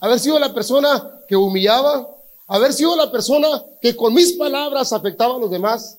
haber 0.01 0.19
sido 0.19 0.39
la 0.39 0.53
persona 0.53 1.23
que 1.29 1.37
humillaba, 1.37 2.09
haber 2.47 2.73
sido 2.73 2.97
la 2.97 3.11
persona 3.11 3.65
que 3.81 3.97
con 3.97 4.13
mis 4.15 4.33
palabras 4.33 4.93
afectaba 4.93 5.37
a 5.37 5.39
los 5.39 5.51
demás. 5.51 5.99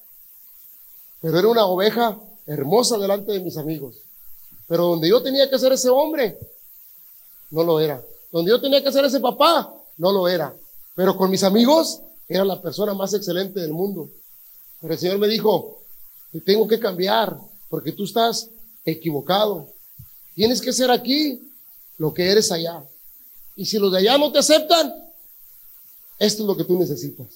Pero 1.22 1.40
era 1.40 1.48
una 1.48 1.66
oveja 1.66 2.18
hermosa 2.46 2.98
delante 2.98 3.32
de 3.32 3.40
mis 3.40 3.58
amigos. 3.58 4.03
Pero 4.74 4.88
donde 4.88 5.08
yo 5.08 5.22
tenía 5.22 5.48
que 5.48 5.60
ser 5.60 5.72
ese 5.72 5.88
hombre, 5.88 6.36
no 7.52 7.64
lo 7.64 7.80
era. 7.80 8.04
Donde 8.32 8.50
yo 8.50 8.60
tenía 8.60 8.84
que 8.84 8.92
ser 8.92 9.06
ese 9.06 9.20
papá, 9.20 9.72
no 10.00 10.12
lo 10.12 10.28
era. 10.28 10.52
Pero 10.96 11.16
con 11.16 11.30
mis 11.30 11.44
amigos, 11.44 12.02
era 12.28 12.44
la 12.44 12.60
persona 12.60 12.96
más 12.96 13.14
excelente 13.14 13.60
del 13.60 13.72
mundo. 13.72 14.10
Pero 14.82 14.96
el 14.96 15.00
Señor 15.00 15.20
me 15.20 15.28
dijo, 15.28 15.80
te 16.32 16.42
tengo 16.42 16.68
que 16.68 16.80
cambiar 16.80 17.38
porque 17.70 17.92
tú 17.92 18.06
estás 18.06 18.50
equivocado. 18.84 19.68
Tienes 20.34 20.60
que 20.60 20.74
ser 20.74 20.90
aquí 20.90 21.40
lo 22.00 22.12
que 22.12 22.32
eres 22.32 22.52
allá. 22.52 22.84
Y 23.56 23.68
si 23.68 23.78
los 23.78 23.92
de 23.92 24.00
allá 24.00 24.18
no 24.18 24.32
te 24.32 24.40
aceptan, 24.40 24.92
esto 26.18 26.42
es 26.42 26.48
lo 26.48 26.58
que 26.58 26.64
tú 26.64 26.80
necesitas. 26.80 27.28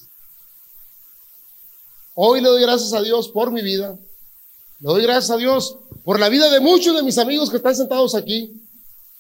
Hoy 2.16 2.42
le 2.42 2.50
doy 2.50 2.64
gracias 2.64 2.94
a 2.94 3.02
Dios 3.04 3.30
por 3.30 3.52
mi 3.52 3.62
vida. 3.62 3.96
Le 4.80 4.88
doy 4.88 5.04
gracias 5.04 5.30
a 5.30 5.38
Dios 5.38 5.78
por 6.08 6.22
la 6.22 6.30
vida 6.30 6.50
de 6.50 6.62
muchos 6.62 6.96
de 6.96 7.04
mis 7.04 7.18
amigos 7.18 7.50
que 7.50 7.58
están 7.58 7.76
sentados 7.76 8.16
aquí. 8.16 8.64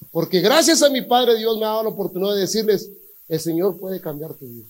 Porque 0.09 0.39
gracias 0.39 0.81
a 0.81 0.89
mi 0.89 1.01
Padre 1.01 1.37
Dios 1.37 1.57
me 1.57 1.65
ha 1.65 1.67
dado 1.67 1.83
la 1.83 1.89
oportunidad 1.89 2.33
de 2.33 2.39
decirles, 2.39 2.89
el 3.27 3.41
Señor 3.41 3.77
puede 3.77 3.99
cambiar 3.99 4.33
tu 4.35 4.45
vida. 4.45 4.65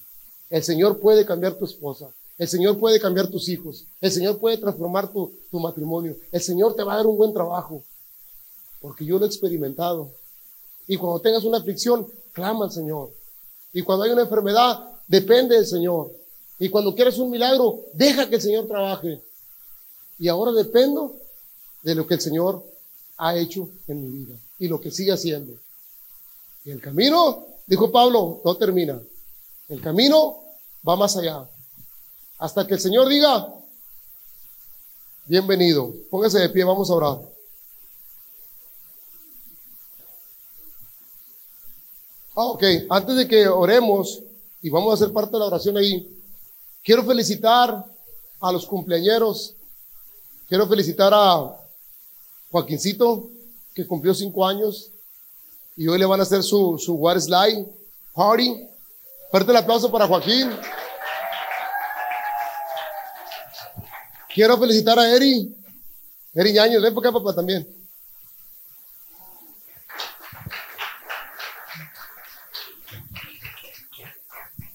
El 0.49 0.63
Señor 0.63 0.97
puede 0.97 1.27
cambiar 1.27 1.53
tu 1.53 1.65
esposa. 1.65 2.09
El 2.39 2.47
Señor 2.47 2.79
puede 2.79 2.99
cambiar 2.99 3.27
tus 3.27 3.47
hijos. 3.49 3.85
El 4.01 4.11
Señor 4.11 4.39
puede 4.39 4.57
transformar 4.57 5.13
tu, 5.13 5.31
matrimonio. 5.59 6.17
El 6.31 6.41
Señor 6.41 6.75
te 6.75 6.81
va 6.81 6.93
a 6.93 6.97
dar 6.97 7.05
un 7.05 7.17
buen 7.17 7.35
trabajo. 7.35 7.83
Porque 8.81 9.05
yo 9.05 9.19
lo 9.19 9.25
he 9.25 9.27
experimentado. 9.27 10.09
Y 10.87 10.97
cuando 10.97 11.19
tengas 11.19 11.43
una 11.43 11.59
aflicción, 11.59 12.07
clama 12.33 12.65
al 12.65 12.71
Señor. 12.71 13.11
Y 13.73 13.83
cuando 13.83 14.05
hay 14.05 14.11
una 14.11 14.23
enfermedad, 14.23 14.89
depende 15.07 15.53
del 15.53 15.67
Señor. 15.67 16.11
Y 16.57 16.67
cuando 16.69 16.95
quieres 16.95 17.19
un 17.19 17.29
milagro, 17.29 17.81
deja 17.93 18.27
que 18.27 18.37
el 18.37 18.41
Señor 18.41 18.65
trabaje. 18.65 19.21
Y 20.17 20.27
ahora 20.29 20.51
dependo 20.51 21.15
de 21.83 21.95
lo 21.95 22.05
que 22.07 22.15
el 22.15 22.21
Señor 22.21 22.63
ha 23.17 23.35
hecho 23.35 23.69
en 23.87 24.01
mi 24.01 24.09
vida 24.09 24.35
y 24.59 24.67
lo 24.67 24.79
que 24.79 24.91
sigue 24.91 25.11
haciendo. 25.11 25.53
Y 26.65 26.71
el 26.71 26.81
camino, 26.81 27.45
dijo 27.65 27.91
Pablo, 27.91 28.41
no 28.43 28.55
termina. 28.55 28.99
El 29.69 29.81
camino 29.81 30.37
va 30.87 30.95
más 30.95 31.15
allá. 31.17 31.47
Hasta 32.39 32.67
que 32.67 32.75
el 32.75 32.79
Señor 32.79 33.07
diga, 33.07 33.47
bienvenido. 35.25 35.93
Póngase 36.09 36.39
de 36.39 36.49
pie, 36.49 36.63
vamos 36.63 36.89
a 36.89 36.93
orar. 36.93 37.19
Ah, 42.35 42.45
ok, 42.45 42.63
antes 42.89 43.15
de 43.15 43.27
que 43.27 43.47
oremos 43.47 44.21
y 44.61 44.69
vamos 44.69 44.91
a 44.91 44.93
hacer 44.93 45.11
parte 45.11 45.31
de 45.31 45.39
la 45.39 45.47
oración 45.47 45.75
ahí, 45.77 46.07
quiero 46.83 47.03
felicitar 47.03 47.85
a 48.39 48.51
los 48.51 48.65
cumpleañeros. 48.65 49.55
Quiero 50.47 50.67
felicitar 50.67 51.11
a 51.13 51.66
Joaquincito, 52.51 53.29
que 53.73 53.85
cumplió 53.85 54.13
cinco 54.13 54.45
años 54.45 54.91
y 55.75 55.87
hoy 55.87 55.99
le 55.99 56.05
van 56.05 56.19
a 56.19 56.23
hacer 56.23 56.41
su, 56.43 56.77
su 56.77 56.95
Water 56.95 57.21
Slide 57.21 57.67
Party. 58.13 58.67
Fuerte 59.29 59.51
el 59.51 59.57
aplauso 59.57 59.91
para 59.91 60.07
Joaquín. 60.07 60.49
Quiero 64.33 64.57
felicitar 64.57 64.97
a 64.97 65.09
Eri. 65.15 65.55
Eri 66.33 66.53
Ñañez, 66.53 66.81
ven 66.81 66.93
por 66.93 67.05
acá, 67.05 67.11
papá, 67.11 67.33
también. 67.35 67.67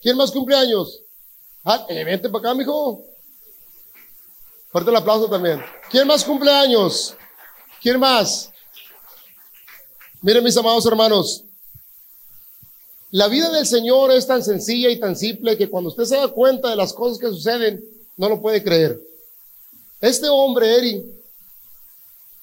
¿Quién 0.01 0.17
más 0.17 0.33
cumpleaños? 0.33 1.01
Ah, 1.65 1.87
eh, 1.89 2.03
vente 2.03 2.29
para 2.29 2.41
acá, 2.51 2.55
mijo. 2.55 3.05
Fuerte 4.73 4.91
el 4.91 4.97
aplauso 4.97 5.29
también. 5.29 5.63
¿Quién 5.91 6.09
más 6.09 6.25
cumpleaños? 6.25 7.17
¿Quién 7.83 7.99
más? 7.99 8.49
Miren, 10.21 10.45
mis 10.45 10.57
amados 10.57 10.87
hermanos, 10.87 11.43
la 13.11 13.27
vida 13.27 13.51
del 13.51 13.67
Señor 13.67 14.13
es 14.13 14.25
tan 14.25 14.43
sencilla 14.45 14.89
y 14.89 15.01
tan 15.01 15.17
simple 15.17 15.59
que 15.59 15.69
cuando 15.69 15.91
usted 15.91 16.05
se 16.05 16.17
da 16.17 16.29
cuenta 16.29 16.71
de 16.71 16.77
las 16.77 16.93
cosas 16.93 17.19
que 17.19 17.27
suceden, 17.27 17.85
no 18.17 18.29
lo 18.29 18.41
puede 18.41 18.63
creer. 18.63 19.03
Este 20.01 20.29
hombre, 20.29 20.77
Eri, 20.77 21.05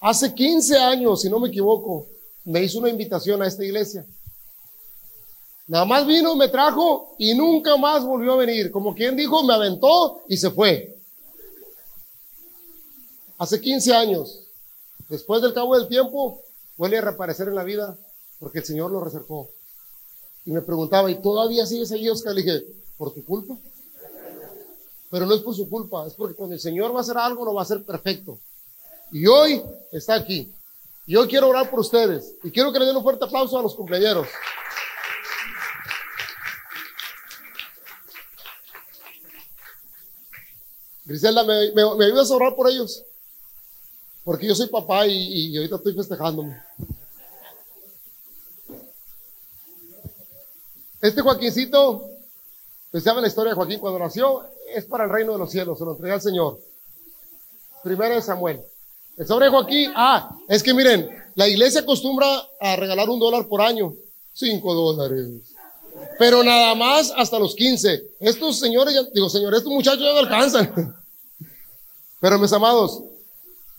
hace 0.00 0.34
15 0.34 0.76
años, 0.76 1.22
si 1.22 1.30
no 1.30 1.40
me 1.40 1.48
equivoco, 1.48 2.06
me 2.44 2.62
hizo 2.62 2.78
una 2.78 2.90
invitación 2.90 3.40
a 3.42 3.46
esta 3.46 3.64
iglesia. 3.64 4.04
Nada 5.66 5.86
más 5.86 6.06
vino, 6.06 6.36
me 6.36 6.48
trajo 6.48 7.14
y 7.16 7.32
nunca 7.32 7.78
más 7.78 8.04
volvió 8.04 8.34
a 8.34 8.36
venir. 8.36 8.70
Como 8.70 8.94
quien 8.94 9.16
dijo, 9.16 9.42
me 9.42 9.54
aventó 9.54 10.22
y 10.28 10.36
se 10.36 10.50
fue. 10.50 10.98
Hace 13.38 13.58
15 13.58 13.94
años. 13.94 14.49
Después 15.10 15.42
del 15.42 15.52
cabo 15.52 15.76
del 15.76 15.88
tiempo, 15.88 16.40
vuelve 16.76 16.98
a 16.98 17.00
reaparecer 17.00 17.48
en 17.48 17.56
la 17.56 17.64
vida 17.64 17.98
porque 18.38 18.60
el 18.60 18.64
Señor 18.64 18.92
lo 18.92 19.00
recercó. 19.00 19.50
Y 20.46 20.52
me 20.52 20.62
preguntaba, 20.62 21.10
¿y 21.10 21.20
todavía 21.20 21.66
sigues 21.66 21.90
ahí, 21.90 22.08
Oscar? 22.08 22.32
Le 22.32 22.42
dije, 22.42 22.64
¿por 22.96 23.12
tu 23.12 23.24
culpa? 23.24 23.58
Pero 25.10 25.26
no 25.26 25.34
es 25.34 25.40
por 25.42 25.54
su 25.54 25.68
culpa, 25.68 26.06
es 26.06 26.14
porque 26.14 26.36
cuando 26.36 26.54
el 26.54 26.60
Señor 26.60 26.94
va 26.94 26.98
a 26.98 27.00
hacer 27.00 27.18
algo, 27.18 27.44
lo 27.44 27.52
va 27.52 27.62
a 27.62 27.64
hacer 27.64 27.84
perfecto. 27.84 28.38
Y 29.10 29.26
hoy 29.26 29.60
está 29.90 30.14
aquí. 30.14 30.50
Y 31.06 31.16
hoy 31.16 31.26
quiero 31.26 31.48
orar 31.48 31.68
por 31.68 31.80
ustedes. 31.80 32.36
Y 32.44 32.52
quiero 32.52 32.72
que 32.72 32.78
le 32.78 32.86
den 32.86 32.96
un 32.96 33.02
fuerte 33.02 33.24
aplauso 33.24 33.58
a 33.58 33.62
los 33.62 33.74
cumpleaños. 33.74 34.28
Griselda, 41.04 41.42
¿me, 41.42 41.72
me, 41.72 41.82
a 41.82 42.34
orar 42.34 42.54
por 42.54 42.68
ellos? 42.68 43.04
Porque 44.24 44.46
yo 44.46 44.54
soy 44.54 44.68
papá 44.68 45.06
y, 45.06 45.56
ahorita 45.56 45.76
estoy 45.76 45.94
festejándome. 45.94 46.60
Este 51.00 51.22
Joaquincito, 51.22 52.10
pues 52.90 53.02
sabe 53.02 53.22
la 53.22 53.28
historia 53.28 53.50
de 53.50 53.56
Joaquín 53.56 53.80
cuando 53.80 53.98
nació, 53.98 54.46
es 54.74 54.84
para 54.84 55.04
el 55.04 55.10
reino 55.10 55.32
de 55.32 55.38
los 55.38 55.50
cielos, 55.50 55.78
se 55.78 55.84
lo 55.84 55.92
entrega 55.92 56.14
al 56.14 56.20
Señor. 56.20 56.60
Primero 57.82 58.14
de 58.14 58.22
Samuel. 58.22 58.60
El 59.16 59.26
sobre 59.26 59.48
Joaquín, 59.48 59.92
ah, 59.96 60.36
es 60.48 60.62
que 60.62 60.74
miren, 60.74 61.08
la 61.34 61.48
iglesia 61.48 61.80
acostumbra 61.80 62.26
a 62.60 62.76
regalar 62.76 63.08
un 63.08 63.18
dólar 63.18 63.48
por 63.48 63.62
año, 63.62 63.94
cinco 64.32 64.74
dólares. 64.74 65.54
Pero 66.18 66.44
nada 66.44 66.74
más 66.74 67.12
hasta 67.16 67.38
los 67.38 67.54
quince. 67.54 68.10
Estos 68.20 68.58
señores, 68.58 68.94
digo, 69.14 69.28
señores, 69.30 69.58
estos 69.58 69.72
muchachos 69.72 70.02
ya 70.02 70.12
no 70.12 70.18
alcanzan. 70.18 70.94
Pero 72.20 72.38
mis 72.38 72.52
amados, 72.52 73.02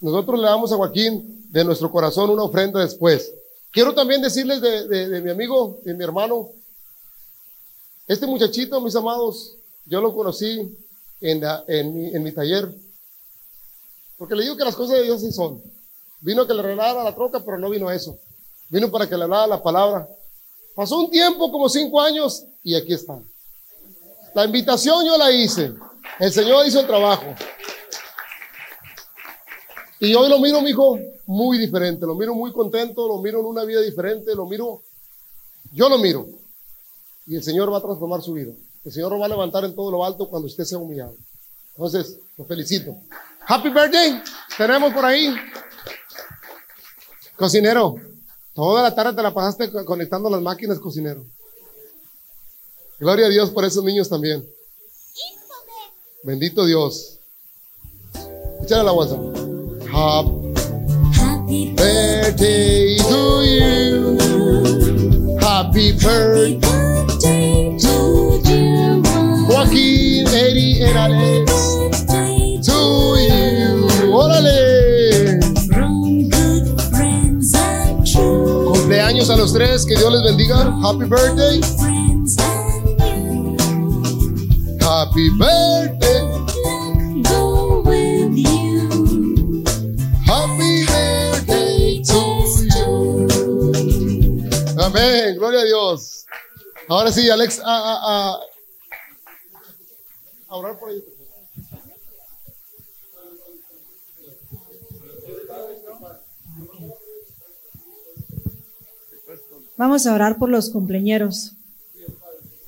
nosotros 0.02 0.40
le 0.40 0.48
damos 0.48 0.72
a 0.72 0.78
Joaquín 0.78 1.46
de 1.50 1.64
nuestro 1.64 1.92
corazón 1.92 2.30
una 2.32 2.44
ofrenda 2.44 2.80
después. 2.82 3.34
Quiero 3.72 3.94
también 3.94 4.22
decirles 4.22 4.60
de, 4.60 5.22
mi 5.22 5.30
amigo, 5.30 5.80
de 5.84 5.94
mi 5.94 6.04
hermano, 6.04 6.50
este 8.08 8.28
muchachito, 8.28 8.82
mis 8.82 8.96
amados, 8.96 9.56
yo 9.86 10.02
lo 10.02 10.14
conocí 10.14 10.78
en, 11.22 11.42
en, 11.68 12.24
mi, 12.24 12.32
taller. 12.32 12.70
Porque 14.18 14.36
le 14.36 14.44
digo 14.44 14.58
que 14.58 14.66
las 14.66 14.76
cosas 14.76 14.98
de 14.98 15.04
Dios 15.04 15.22
sí 15.22 15.32
son. 15.32 15.62
Vino 16.20 16.46
que 16.46 16.54
le 16.54 16.62
regalara 16.62 17.04
la 17.04 17.16
troca, 17.16 17.40
pero 17.40 17.58
no 17.58 17.70
vino 17.70 17.90
eso. 17.90 18.18
Vino 18.70 18.92
para 18.92 19.08
que 19.08 19.16
le 19.16 19.24
hablara 19.24 19.48
la 19.48 19.64
palabra. 19.64 20.08
Pasó 20.76 21.00
un 21.00 21.10
tiempo, 21.10 21.52
como 21.52 21.70
cinco 21.70 22.02
años, 22.02 22.44
y 22.64 22.76
aquí 22.76 22.94
está. 22.94 23.20
La 24.34 24.46
invitación 24.46 25.06
yo 25.06 25.18
la 25.18 25.32
hice. 25.32 25.74
El 26.20 26.32
Señor 26.32 26.66
hizo 26.66 26.80
el 26.80 26.88
trabajo. 26.88 27.36
Y 30.02 30.16
hoy 30.16 30.30
lo 30.30 30.40
miro, 30.40 30.62
mi 30.62 30.72
hijo, 30.72 31.00
muy 31.28 31.58
diferente. 31.58 32.06
Lo 32.06 32.16
miro 32.16 32.34
muy 32.34 32.52
contento, 32.52 33.08
lo 33.08 33.20
miro 33.20 33.40
en 33.40 33.46
una 33.46 33.64
vida 33.64 33.82
diferente, 33.82 34.36
lo 34.36 34.46
miro. 34.48 34.82
Yo 35.72 35.88
lo 35.88 35.98
miro 36.00 36.28
y 37.28 37.36
el 37.36 37.44
Señor 37.44 37.72
va 37.72 37.78
a 37.78 37.82
transformar 37.82 38.22
su 38.22 38.34
vida. 38.34 38.52
El 38.84 38.92
Señor 38.92 39.12
lo 39.12 39.20
va 39.20 39.28
a 39.28 39.30
levantar 39.30 39.64
en 39.64 39.76
todo 39.76 39.92
lo 39.92 40.04
alto 40.04 40.28
cuando 40.28 40.48
usted 40.48 40.64
sea 40.64 40.80
humillado. 40.80 41.16
Entonces, 41.76 42.18
lo 42.36 42.46
felicito. 42.46 42.96
Happy 43.48 43.70
birthday. 43.70 44.22
Tenemos 44.58 44.94
por 44.94 45.06
ahí. 45.06 45.34
Cocinero, 47.38 47.96
toda 48.54 48.84
la 48.84 48.94
tarde 48.94 49.14
te 49.14 49.22
la 49.22 49.34
pasaste 49.34 49.72
conectando 49.86 50.30
las 50.30 50.42
máquinas, 50.42 50.80
cocinero. 50.80 51.24
Gloria 53.00 53.28
a 53.28 53.30
Dios 53.30 53.50
por 53.52 53.66
esos 53.66 53.84
niños 53.84 54.10
también. 54.10 54.46
Bendito 56.24 56.66
Dios. 56.66 57.20
Échale 58.62 58.84
la 58.84 58.92
bolsa. 58.92 59.51
Happy 59.92 61.74
birthday 61.76 62.96
to 62.96 63.44
you. 63.44 64.18
Happy 65.42 65.92
birthday. 65.92 66.60
Joaquín, 69.48 70.28
Eri, 70.28 70.80
Erales. 70.82 71.52
To 72.66 73.18
you. 73.20 73.88
Órale. 74.14 75.40
Cumpleaños 78.74 79.30
a 79.30 79.36
los 79.36 79.52
tres, 79.52 79.86
que 79.86 79.98
Dios 79.98 80.14
les 80.14 80.24
bendiga. 80.24 80.74
Happy 80.82 81.04
birthday. 81.04 81.60
Happy 84.80 85.30
birthday. 85.38 86.01
Gloria 95.42 95.62
a 95.62 95.66
Dios. 95.66 96.28
Ahora 96.88 97.12
sí, 97.12 97.28
Alex, 97.28 97.60
a, 97.66 98.40
orar 100.50 100.78
por 100.78 100.92
ellos. 100.92 101.04
Vamos 109.78 110.06
a 110.06 110.14
orar 110.14 110.38
por 110.38 110.50
los 110.50 110.70
cumpleaños. 110.70 111.54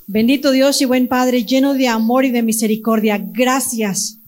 Bendito 0.08 0.50
Dios 0.50 0.80
y 0.80 0.84
buen 0.84 1.06
Padre, 1.06 1.44
lleno 1.44 1.74
de 1.74 1.86
amor 1.86 2.24
y 2.24 2.32
de 2.32 2.42
misericordia, 2.42 3.20
gracias 3.22 4.18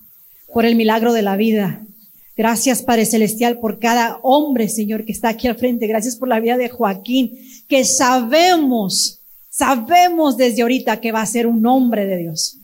por 0.54 0.64
el 0.64 0.76
milagro 0.76 1.12
de 1.12 1.22
la 1.22 1.34
vida. 1.34 1.85
Gracias, 2.36 2.82
Padre 2.82 3.06
Celestial, 3.06 3.58
por 3.60 3.78
cada 3.78 4.18
hombre, 4.22 4.68
Señor, 4.68 5.06
que 5.06 5.12
está 5.12 5.30
aquí 5.30 5.48
al 5.48 5.56
frente. 5.56 5.86
Gracias 5.86 6.16
por 6.16 6.28
la 6.28 6.38
vida 6.38 6.58
de 6.58 6.68
Joaquín, 6.68 7.38
que 7.66 7.84
sabemos, 7.84 9.20
sabemos 9.48 10.36
desde 10.36 10.60
ahorita 10.62 11.00
que 11.00 11.12
va 11.12 11.22
a 11.22 11.26
ser 11.26 11.46
un 11.46 11.64
hombre 11.64 12.04
de 12.04 12.18
Dios. 12.18 12.58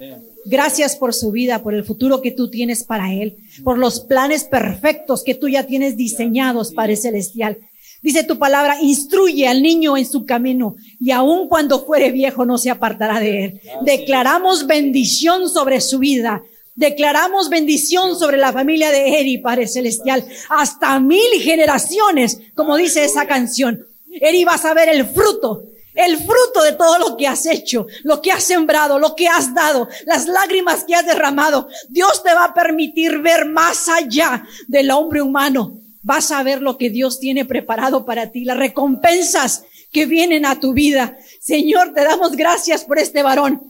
Gracias 0.44 0.96
por 0.96 1.14
su 1.14 1.30
vida, 1.30 1.62
por 1.62 1.72
el 1.72 1.84
futuro 1.84 2.20
que 2.20 2.32
tú 2.32 2.50
tienes 2.50 2.84
para 2.84 3.14
él, 3.14 3.36
por 3.64 3.78
los 3.78 4.00
planes 4.00 4.44
perfectos 4.44 5.22
que 5.24 5.34
tú 5.34 5.48
ya 5.48 5.64
tienes 5.64 5.96
diseñados, 5.96 6.72
Padre 6.72 6.96
Celestial. 6.96 7.58
Dice 8.02 8.24
tu 8.24 8.36
palabra, 8.36 8.82
instruye 8.82 9.46
al 9.46 9.62
niño 9.62 9.96
en 9.96 10.04
su 10.04 10.26
camino 10.26 10.74
y 11.00 11.12
aun 11.12 11.48
cuando 11.48 11.86
fuere 11.86 12.10
viejo 12.10 12.44
no 12.44 12.58
se 12.58 12.68
apartará 12.68 13.20
de 13.20 13.44
él. 13.44 13.60
Declaramos 13.86 14.66
bendición 14.66 15.48
sobre 15.48 15.80
su 15.80 16.00
vida. 16.00 16.42
Declaramos 16.74 17.50
bendición 17.50 18.18
sobre 18.18 18.38
la 18.38 18.52
familia 18.52 18.90
de 18.90 19.20
Eri, 19.20 19.38
Padre 19.38 19.68
Celestial, 19.68 20.26
hasta 20.48 20.98
mil 21.00 21.40
generaciones, 21.40 22.38
como 22.54 22.76
dice 22.76 23.04
esa 23.04 23.26
canción. 23.26 23.86
Eri 24.10 24.44
va 24.44 24.54
a 24.54 24.58
saber 24.58 24.88
el 24.88 25.06
fruto 25.06 25.72
el 25.94 26.16
fruto 26.16 26.62
de 26.62 26.72
todo 26.72 26.98
lo 26.98 27.16
que 27.16 27.26
has 27.26 27.46
hecho, 27.46 27.86
lo 28.02 28.22
que 28.22 28.32
has 28.32 28.44
sembrado, 28.44 28.98
lo 28.98 29.14
que 29.14 29.28
has 29.28 29.54
dado, 29.54 29.88
las 30.06 30.26
lágrimas 30.26 30.84
que 30.84 30.94
has 30.94 31.06
derramado, 31.06 31.68
Dios 31.88 32.22
te 32.22 32.32
va 32.34 32.46
a 32.46 32.54
permitir 32.54 33.18
ver 33.18 33.46
más 33.46 33.88
allá 33.88 34.46
del 34.68 34.90
hombre 34.90 35.22
humano. 35.22 35.78
Vas 36.02 36.30
a 36.32 36.42
ver 36.42 36.62
lo 36.62 36.78
que 36.78 36.90
Dios 36.90 37.20
tiene 37.20 37.44
preparado 37.44 38.04
para 38.04 38.30
ti, 38.30 38.44
las 38.44 38.56
recompensas 38.56 39.64
que 39.92 40.06
vienen 40.06 40.46
a 40.46 40.58
tu 40.58 40.72
vida. 40.72 41.16
Señor, 41.40 41.92
te 41.94 42.02
damos 42.02 42.32
gracias 42.32 42.84
por 42.84 42.98
este 42.98 43.22
varón. 43.22 43.62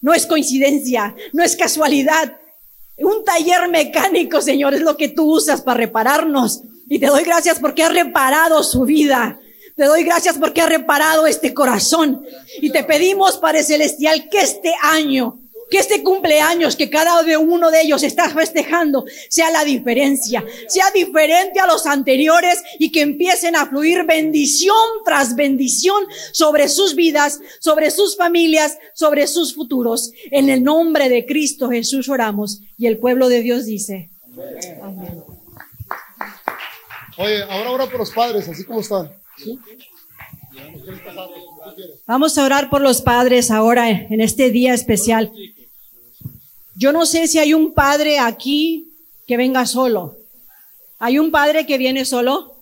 No 0.00 0.14
es 0.14 0.26
coincidencia, 0.26 1.14
no 1.32 1.44
es 1.44 1.56
casualidad. 1.56 2.36
Un 2.98 3.24
taller 3.24 3.68
mecánico, 3.68 4.40
Señor, 4.40 4.74
es 4.74 4.80
lo 4.80 4.96
que 4.96 5.08
tú 5.08 5.34
usas 5.34 5.60
para 5.62 5.78
repararnos. 5.78 6.62
Y 6.88 6.98
te 6.98 7.06
doy 7.06 7.24
gracias 7.24 7.58
porque 7.58 7.82
has 7.82 7.92
reparado 7.92 8.62
su 8.62 8.82
vida. 8.82 9.38
Te 9.76 9.84
doy 9.84 10.04
gracias 10.04 10.38
porque 10.38 10.62
has 10.62 10.68
reparado 10.68 11.26
este 11.26 11.52
corazón. 11.52 12.24
Y 12.62 12.70
te 12.70 12.84
pedimos, 12.84 13.36
Padre 13.36 13.62
Celestial, 13.62 14.28
que 14.30 14.40
este 14.40 14.72
año, 14.82 15.38
que 15.70 15.78
este 15.78 16.02
cumpleaños 16.02 16.76
que 16.76 16.90
cada 16.90 17.20
uno 17.38 17.70
de 17.70 17.82
ellos 17.82 18.02
está 18.02 18.28
festejando 18.30 19.04
sea 19.28 19.50
la 19.50 19.64
diferencia, 19.64 20.44
sea 20.68 20.90
diferente 20.92 21.60
a 21.60 21.66
los 21.66 21.86
anteriores 21.86 22.62
y 22.78 22.92
que 22.92 23.02
empiecen 23.02 23.56
a 23.56 23.66
fluir 23.66 24.04
bendición 24.04 24.76
tras 25.04 25.34
bendición 25.34 26.04
sobre 26.32 26.68
sus 26.68 26.94
vidas, 26.94 27.40
sobre 27.58 27.90
sus 27.90 28.16
familias, 28.16 28.78
sobre 28.94 29.26
sus 29.26 29.54
futuros. 29.54 30.12
En 30.30 30.48
el 30.48 30.62
nombre 30.62 31.08
de 31.08 31.26
Cristo 31.26 31.68
Jesús 31.70 32.08
oramos 32.08 32.60
y 32.78 32.86
el 32.86 32.98
pueblo 32.98 33.28
de 33.28 33.42
Dios 33.42 33.66
dice. 33.66 34.10
Amén. 34.82 35.24
Oye, 37.18 37.42
ahora 37.44 37.70
ora 37.70 37.86
por 37.86 38.00
los 38.00 38.10
padres, 38.10 38.46
así 38.48 38.64
como 38.64 38.80
están. 38.80 39.10
Vamos 42.06 42.38
a 42.38 42.44
orar 42.44 42.70
por 42.70 42.80
los 42.80 43.02
padres 43.02 43.50
ahora 43.50 43.90
en 43.90 44.20
este 44.20 44.50
día 44.50 44.74
especial. 44.74 45.32
Yo 46.76 46.92
no 46.92 47.06
sé 47.06 47.26
si 47.26 47.38
hay 47.38 47.54
un 47.54 47.72
padre 47.72 48.18
aquí 48.18 48.92
que 49.26 49.38
venga 49.38 49.64
solo. 49.64 50.16
¿Hay 50.98 51.18
un 51.18 51.30
padre 51.30 51.66
que 51.66 51.78
viene 51.78 52.04
solo? 52.04 52.56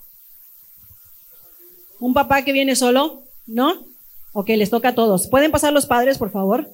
¿Un 1.99 2.15
papá 2.15 2.43
que 2.43 2.53
viene 2.53 2.77
solo? 2.77 3.25
¿No? 3.47 3.85
Ok, 4.33 4.49
les 4.51 4.71
toca 4.71 4.91
a 4.91 4.95
todos. 4.95 5.27
¿Pueden 5.27 5.51
pasar 5.51 5.73
los 5.73 5.87
padres, 5.87 6.17
por 6.17 6.31
favor? 6.31 6.71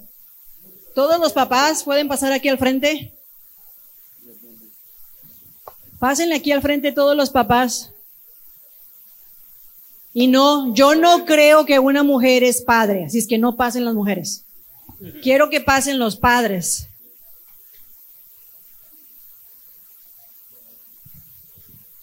¿Todos 0.94 1.18
los 1.18 1.32
papás 1.32 1.82
pueden 1.82 2.08
pasar 2.08 2.32
aquí 2.32 2.48
al 2.48 2.58
frente? 2.58 3.14
Pásenle 5.98 6.34
aquí 6.34 6.52
al 6.52 6.62
frente 6.62 6.92
todos 6.92 7.16
los 7.16 7.30
papás. 7.30 7.92
Y 10.12 10.26
no, 10.26 10.74
yo 10.74 10.94
no 10.94 11.24
creo 11.24 11.64
que 11.64 11.78
una 11.78 12.02
mujer 12.02 12.42
es 12.42 12.60
padre, 12.62 13.04
así 13.04 13.18
es 13.18 13.26
que 13.26 13.38
no 13.38 13.56
pasen 13.56 13.84
las 13.84 13.94
mujeres. 13.94 14.44
Quiero 15.22 15.48
que 15.48 15.60
pasen 15.60 15.98
los 15.98 16.16
padres. 16.16 16.89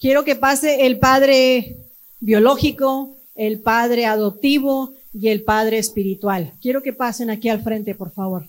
Quiero 0.00 0.24
que 0.24 0.36
pase 0.36 0.86
el 0.86 0.98
padre 0.98 1.76
biológico, 2.20 3.16
el 3.34 3.60
padre 3.60 4.06
adoptivo 4.06 4.94
y 5.12 5.28
el 5.28 5.42
padre 5.42 5.78
espiritual. 5.78 6.52
Quiero 6.62 6.82
que 6.82 6.92
pasen 6.92 7.30
aquí 7.30 7.48
al 7.48 7.62
frente, 7.62 7.96
por 7.96 8.12
favor. 8.12 8.46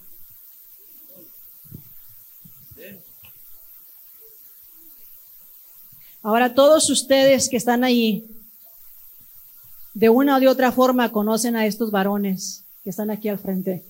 Ahora 6.22 6.54
todos 6.54 6.90
ustedes 6.90 7.50
que 7.50 7.58
están 7.58 7.84
ahí, 7.84 8.26
de 9.94 10.10
una 10.10 10.38
o 10.38 10.40
de 10.40 10.48
otra 10.48 10.72
forma 10.72 11.12
conocen 11.12 11.56
a 11.56 11.66
estos 11.66 11.90
varones 11.90 12.64
que 12.84 12.92
están 12.92 13.10
aquí 13.10 13.28
al 13.28 13.40
frente. 13.40 13.84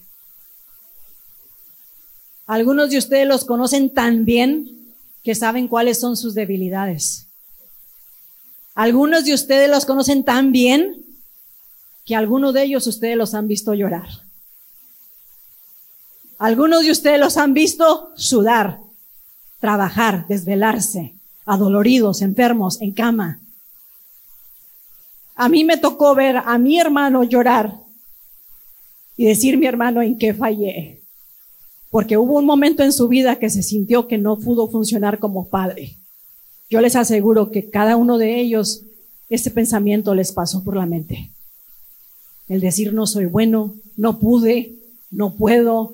Algunos 2.47 2.89
de 2.89 2.97
ustedes 2.97 3.27
los 3.27 3.45
conocen 3.45 3.89
tan 3.89 4.25
bien 4.25 4.93
que 5.23 5.35
saben 5.35 5.67
cuáles 5.67 5.99
son 5.99 6.15
sus 6.15 6.33
debilidades. 6.33 7.28
Algunos 8.79 9.25
de 9.25 9.33
ustedes 9.33 9.69
los 9.69 9.83
conocen 9.83 10.23
tan 10.23 10.53
bien 10.53 11.03
que 12.05 12.15
algunos 12.15 12.53
de 12.53 12.63
ellos 12.63 12.87
ustedes 12.87 13.17
los 13.17 13.33
han 13.33 13.45
visto 13.45 13.73
llorar. 13.73 14.07
Algunos 16.37 16.83
de 16.83 16.91
ustedes 16.91 17.19
los 17.19 17.35
han 17.35 17.53
visto 17.53 18.13
sudar, 18.15 18.79
trabajar, 19.59 20.27
desvelarse, 20.29 21.13
adoloridos, 21.45 22.21
enfermos, 22.21 22.79
en 22.79 22.93
cama. 22.93 23.41
A 25.35 25.49
mí 25.49 25.65
me 25.65 25.75
tocó 25.75 26.15
ver 26.15 26.37
a 26.37 26.57
mi 26.57 26.79
hermano 26.79 27.25
llorar 27.25 27.73
y 29.17 29.25
decir 29.25 29.57
mi 29.57 29.65
hermano 29.65 30.01
en 30.01 30.17
qué 30.17 30.33
fallé. 30.33 31.01
Porque 31.89 32.15
hubo 32.15 32.37
un 32.37 32.45
momento 32.45 32.81
en 32.83 32.93
su 32.93 33.09
vida 33.09 33.39
que 33.39 33.49
se 33.49 33.61
sintió 33.61 34.07
que 34.07 34.17
no 34.17 34.39
pudo 34.39 34.69
funcionar 34.69 35.19
como 35.19 35.49
padre. 35.49 35.98
Yo 36.69 36.81
les 36.81 36.95
aseguro 36.95 37.51
que 37.51 37.69
cada 37.69 37.95
uno 37.97 38.17
de 38.17 38.39
ellos 38.39 38.83
ese 39.29 39.51
pensamiento 39.51 40.13
les 40.15 40.31
pasó 40.31 40.63
por 40.63 40.75
la 40.75 40.85
mente. 40.85 41.31
El 42.47 42.61
decir 42.61 42.93
no 42.93 43.07
soy 43.07 43.25
bueno, 43.25 43.75
no 43.95 44.19
pude, 44.19 44.75
no 45.11 45.35
puedo, 45.35 45.93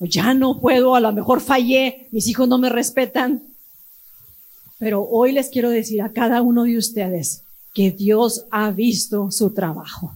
ya 0.00 0.34
no 0.34 0.60
puedo, 0.60 0.94
a 0.94 1.00
lo 1.00 1.12
mejor 1.12 1.40
fallé, 1.40 2.08
mis 2.10 2.26
hijos 2.26 2.48
no 2.48 2.58
me 2.58 2.68
respetan. 2.68 3.42
Pero 4.78 5.06
hoy 5.08 5.32
les 5.32 5.48
quiero 5.48 5.70
decir 5.70 6.02
a 6.02 6.12
cada 6.12 6.42
uno 6.42 6.64
de 6.64 6.76
ustedes 6.76 7.42
que 7.74 7.90
Dios 7.90 8.46
ha 8.50 8.70
visto 8.70 9.30
su 9.30 9.50
trabajo, 9.50 10.12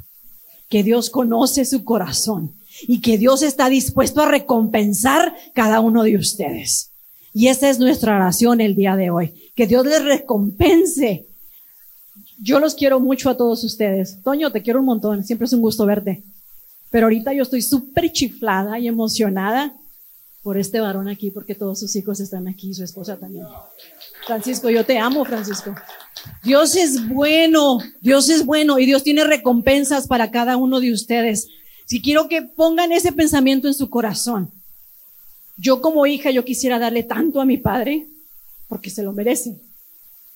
que 0.69 0.83
Dios 0.83 1.11
conoce 1.11 1.65
su 1.65 1.85
corazón 1.85 2.53
y 2.83 3.01
que 3.01 3.17
Dios 3.17 3.43
está 3.43 3.69
dispuesto 3.69 4.23
a 4.23 4.29
recompensar 4.29 5.35
cada 5.55 5.81
uno 5.81 6.03
de 6.03 6.17
ustedes. 6.17 6.91
Y 7.37 7.49
esa 7.49 7.69
es 7.69 7.79
nuestra 7.79 8.17
oración 8.17 8.63
el 8.63 8.75
día 8.75 8.97
de 8.97 9.11
hoy, 9.11 9.53
que 9.55 9.67
Dios 9.67 9.85
les 9.85 10.03
recompense. 10.03 11.27
Yo 12.41 12.61
los 12.61 12.75
quiero 12.75 12.99
mucho 12.99 13.29
a 13.29 13.37
todos 13.37 13.63
ustedes. 13.63 14.23
Toño, 14.23 14.51
te 14.53 14.63
quiero 14.63 14.81
un 14.81 14.87
montón, 14.87 15.23
siempre 15.23 15.45
es 15.45 15.53
un 15.53 15.61
gusto 15.61 15.85
verte. 15.85 16.23
Pero 16.91 17.05
ahorita 17.05 17.35
yo 17.35 17.43
estoy 17.43 17.61
súper 17.61 18.11
chiflada 18.11 18.79
y 18.79 18.89
emocionada 18.89 19.75
por 20.43 20.57
este 20.57 20.81
varón 20.81 21.09
aquí, 21.09 21.31
porque 21.31 21.55
todos 21.55 21.79
sus 21.79 21.95
hijos 21.95 22.21
están 22.21 22.49
aquí, 22.49 22.73
su 22.73 22.83
esposa 22.83 23.19
también. 23.19 23.45
Francisco, 24.27 24.71
yo 24.71 24.87
te 24.87 24.97
amo, 24.97 25.23
Francisco. 25.27 25.75
Dios 26.43 26.75
es 26.75 27.07
bueno, 27.07 27.81
Dios 28.01 28.31
es 28.31 28.47
bueno 28.47 28.79
y 28.79 28.87
Dios 28.87 29.03
tiene 29.03 29.25
recompensas 29.25 30.07
para 30.07 30.31
cada 30.31 30.57
uno 30.57 30.81
de 30.81 30.91
ustedes. 30.91 31.49
Si 31.85 32.01
quiero 32.01 32.29
que 32.29 32.41
pongan 32.41 32.93
ese 32.93 33.13
pensamiento 33.13 33.69
en 33.69 33.75
su 33.75 33.91
corazón. 33.91 34.56
Yo 35.57 35.81
como 35.81 36.07
hija, 36.07 36.31
yo 36.31 36.45
quisiera 36.45 36.79
darle 36.79 37.03
tanto 37.03 37.41
a 37.41 37.45
mi 37.45 37.57
padre 37.57 38.07
porque 38.69 38.91
se 38.91 39.03
lo 39.03 39.13
merece. 39.13 39.57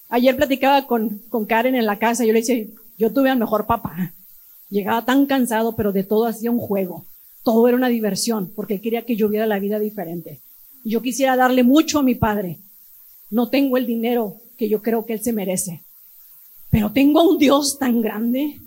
Ayer 0.08 0.36
platicaba 0.36 0.86
con, 0.86 1.20
con 1.28 1.46
Karen 1.46 1.74
en 1.74 1.86
la 1.86 1.98
casa, 1.98 2.24
yo 2.24 2.32
le 2.32 2.40
decía, 2.40 2.66
yo 2.98 3.12
tuve 3.12 3.30
al 3.30 3.38
mejor 3.38 3.66
papá. 3.66 4.12
Llegaba 4.68 5.04
tan 5.04 5.26
cansado, 5.26 5.76
pero 5.76 5.92
de 5.92 6.04
todo 6.04 6.26
hacía 6.26 6.50
un 6.50 6.58
juego. 6.58 7.04
Todo 7.42 7.66
era 7.68 7.76
una 7.76 7.88
diversión, 7.88 8.52
porque 8.54 8.80
quería 8.80 9.02
que 9.02 9.16
yo 9.16 9.28
viera 9.28 9.46
la 9.46 9.58
vida 9.58 9.78
diferente. 9.78 10.40
Yo 10.84 11.02
quisiera 11.02 11.36
darle 11.36 11.62
mucho 11.64 11.98
a 11.98 12.02
mi 12.02 12.14
padre, 12.14 12.58
no 13.30 13.48
tengo 13.48 13.76
el 13.76 13.86
dinero 13.86 14.36
que 14.56 14.68
yo 14.68 14.82
creo 14.82 15.06
que 15.06 15.14
Él 15.14 15.20
se 15.20 15.32
merece, 15.32 15.82
pero 16.70 16.92
tengo 16.92 17.20
a 17.20 17.28
un 17.28 17.38
Dios 17.38 17.78
tan 17.78 18.00
grande 18.00 18.60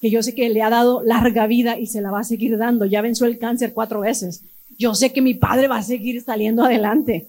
que 0.00 0.10
yo 0.10 0.22
sé 0.22 0.34
que 0.34 0.48
le 0.48 0.62
ha 0.62 0.70
dado 0.70 1.02
larga 1.02 1.46
vida 1.46 1.78
y 1.78 1.86
se 1.86 2.00
la 2.00 2.10
va 2.10 2.20
a 2.20 2.24
seguir 2.24 2.58
dando. 2.58 2.84
Ya 2.84 3.00
venció 3.00 3.26
el 3.26 3.38
cáncer 3.38 3.72
cuatro 3.72 4.00
veces. 4.00 4.42
Yo 4.78 4.94
sé 4.94 5.12
que 5.12 5.22
mi 5.22 5.34
Padre 5.34 5.68
va 5.68 5.78
a 5.78 5.82
seguir 5.82 6.22
saliendo 6.22 6.64
adelante. 6.64 7.26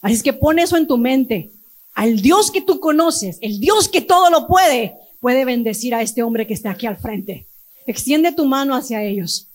Así 0.00 0.14
es 0.14 0.22
que 0.22 0.32
pon 0.32 0.58
eso 0.58 0.76
en 0.76 0.86
tu 0.86 0.96
mente. 0.96 1.50
Al 1.94 2.20
Dios 2.20 2.50
que 2.50 2.62
tú 2.62 2.80
conoces, 2.80 3.38
el 3.40 3.60
Dios 3.60 3.88
que 3.88 4.00
todo 4.00 4.30
lo 4.30 4.46
puede, 4.46 4.94
puede 5.20 5.44
bendecir 5.44 5.94
a 5.94 6.02
este 6.02 6.22
hombre 6.22 6.46
que 6.46 6.54
está 6.54 6.70
aquí 6.70 6.86
al 6.86 6.96
frente. 6.96 7.46
Extiende 7.86 8.32
tu 8.32 8.46
mano 8.46 8.74
hacia 8.74 9.02
ellos. 9.02 9.48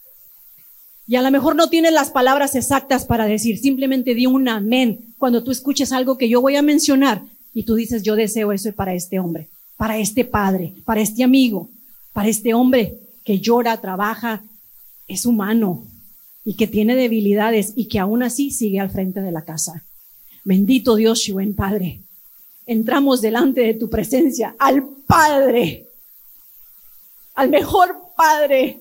Y 1.07 1.15
a 1.15 1.21
lo 1.21 1.31
mejor 1.31 1.55
no 1.55 1.69
tienes 1.69 1.93
las 1.93 2.09
palabras 2.09 2.55
exactas 2.55 3.05
para 3.05 3.25
decir, 3.25 3.59
simplemente 3.59 4.15
di 4.15 4.25
un 4.25 4.47
amén 4.47 5.13
cuando 5.17 5.43
tú 5.43 5.51
escuches 5.51 5.91
algo 5.91 6.17
que 6.17 6.29
yo 6.29 6.41
voy 6.41 6.55
a 6.55 6.61
mencionar 6.61 7.21
y 7.53 7.63
tú 7.63 7.75
dices, 7.75 8.03
yo 8.03 8.15
deseo 8.15 8.51
eso 8.51 8.71
para 8.73 8.93
este 8.93 9.19
hombre, 9.19 9.47
para 9.77 9.97
este 9.97 10.25
padre, 10.25 10.73
para 10.83 11.01
este 11.01 11.23
amigo, 11.23 11.69
para 12.11 12.27
este 12.27 12.53
hombre 12.53 12.97
que 13.23 13.39
llora, 13.39 13.79
trabaja, 13.79 14.43
es 15.07 15.25
humano 15.25 15.83
y 16.45 16.55
que 16.55 16.67
tiene 16.67 16.95
debilidades 16.95 17.73
y 17.75 17.87
que 17.87 17.99
aún 17.99 18.23
así 18.23 18.51
sigue 18.51 18.79
al 18.79 18.89
frente 18.89 19.19
de 19.21 19.31
la 19.31 19.43
casa. 19.43 19.83
Bendito 20.45 20.95
Dios 20.95 21.27
y 21.27 21.33
buen 21.33 21.55
Padre. 21.55 22.01
Entramos 22.65 23.19
delante 23.19 23.61
de 23.61 23.73
tu 23.73 23.89
presencia 23.89 24.55
al 24.57 24.87
Padre, 25.05 25.87
al 27.33 27.49
mejor 27.49 27.97
Padre 28.15 28.79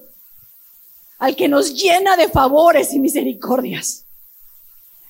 al 1.25 1.37
que 1.37 1.49
nos 1.49 1.75
llena 1.75 2.19
de 2.19 2.29
favores 2.29 2.93
y 2.93 2.99
misericordias, 2.99 4.05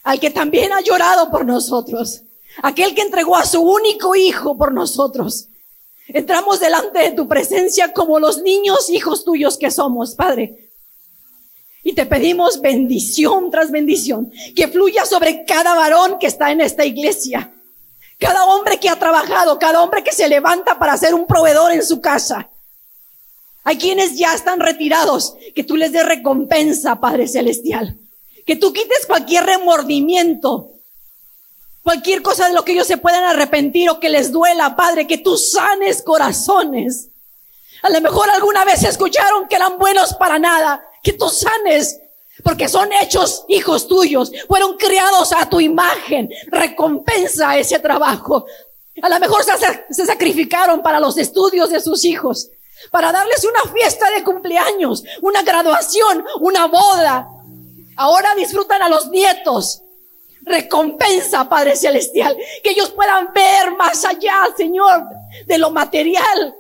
al 0.04 0.20
que 0.20 0.30
también 0.30 0.72
ha 0.72 0.80
llorado 0.80 1.28
por 1.28 1.44
nosotros, 1.44 2.22
aquel 2.62 2.94
que 2.94 3.02
entregó 3.02 3.34
a 3.34 3.44
su 3.44 3.60
único 3.60 4.14
hijo 4.14 4.56
por 4.56 4.72
nosotros. 4.72 5.48
Entramos 6.06 6.60
delante 6.60 7.00
de 7.00 7.10
tu 7.12 7.26
presencia 7.26 7.92
como 7.92 8.20
los 8.20 8.42
niños 8.42 8.90
hijos 8.90 9.24
tuyos 9.24 9.58
que 9.58 9.72
somos, 9.72 10.14
Padre. 10.14 10.63
Y 11.84 11.92
te 11.92 12.06
pedimos 12.06 12.62
bendición 12.62 13.50
tras 13.50 13.70
bendición, 13.70 14.32
que 14.56 14.68
fluya 14.68 15.04
sobre 15.04 15.44
cada 15.44 15.74
varón 15.74 16.18
que 16.18 16.26
está 16.26 16.50
en 16.50 16.62
esta 16.62 16.86
iglesia, 16.86 17.52
cada 18.18 18.46
hombre 18.46 18.80
que 18.80 18.88
ha 18.88 18.98
trabajado, 18.98 19.58
cada 19.58 19.82
hombre 19.82 20.02
que 20.02 20.12
se 20.12 20.26
levanta 20.26 20.78
para 20.78 20.96
ser 20.96 21.14
un 21.14 21.26
proveedor 21.26 21.72
en 21.72 21.84
su 21.84 22.00
casa. 22.00 22.48
Hay 23.64 23.76
quienes 23.76 24.16
ya 24.16 24.34
están 24.34 24.60
retirados, 24.60 25.36
que 25.54 25.62
tú 25.62 25.76
les 25.76 25.92
des 25.92 26.06
recompensa, 26.06 27.00
Padre 27.00 27.28
Celestial. 27.28 27.98
Que 28.46 28.56
tú 28.56 28.72
quites 28.72 29.06
cualquier 29.06 29.44
remordimiento, 29.44 30.70
cualquier 31.82 32.22
cosa 32.22 32.48
de 32.48 32.54
lo 32.54 32.64
que 32.64 32.72
ellos 32.72 32.86
se 32.86 32.98
puedan 32.98 33.24
arrepentir 33.24 33.90
o 33.90 34.00
que 34.00 34.08
les 34.08 34.32
duela, 34.32 34.74
Padre, 34.74 35.06
que 35.06 35.18
tú 35.18 35.36
sanes 35.36 36.02
corazones. 36.02 37.08
A 37.82 37.90
lo 37.90 38.00
mejor 38.00 38.28
alguna 38.30 38.64
vez 38.64 38.82
escucharon 38.84 39.48
que 39.48 39.56
eran 39.56 39.78
buenos 39.78 40.14
para 40.14 40.38
nada, 40.38 40.82
que 41.04 41.12
tú 41.12 41.28
sanes, 41.28 42.00
porque 42.42 42.68
son 42.68 42.88
hechos 43.00 43.44
hijos 43.46 43.86
tuyos, 43.86 44.32
fueron 44.48 44.76
criados 44.76 45.32
a 45.32 45.48
tu 45.48 45.60
imagen, 45.60 46.28
recompensa 46.48 47.56
ese 47.56 47.78
trabajo. 47.78 48.46
A 49.00 49.08
lo 49.08 49.20
mejor 49.20 49.44
se, 49.44 49.52
se 49.90 50.06
sacrificaron 50.06 50.82
para 50.82 50.98
los 50.98 51.16
estudios 51.16 51.70
de 51.70 51.78
sus 51.78 52.04
hijos 52.04 52.50
para 52.90 53.12
darles 53.12 53.44
una 53.44 53.72
fiesta 53.72 54.10
de 54.10 54.24
cumpleaños, 54.24 55.04
una 55.22 55.42
graduación, 55.42 56.24
una 56.40 56.66
boda. 56.66 57.28
Ahora 57.96 58.34
disfrutan 58.34 58.82
a 58.82 58.88
los 58.88 59.08
nietos. 59.08 59.82
Recompensa, 60.42 61.48
Padre 61.48 61.74
Celestial, 61.74 62.36
que 62.62 62.70
ellos 62.70 62.90
puedan 62.90 63.32
ver 63.32 63.72
más 63.78 64.04
allá, 64.04 64.46
Señor, 64.54 65.04
de 65.46 65.56
lo 65.56 65.70
material, 65.70 66.54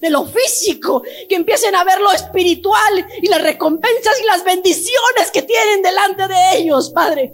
de 0.00 0.10
lo 0.10 0.24
físico, 0.24 1.02
que 1.28 1.34
empiecen 1.34 1.74
a 1.74 1.84
ver 1.84 2.00
lo 2.00 2.10
espiritual 2.10 3.06
y 3.20 3.28
las 3.28 3.42
recompensas 3.42 4.20
y 4.20 4.24
las 4.24 4.42
bendiciones 4.44 5.30
que 5.32 5.42
tienen 5.42 5.82
delante 5.82 6.26
de 6.26 6.56
ellos, 6.56 6.90
Padre. 6.90 7.32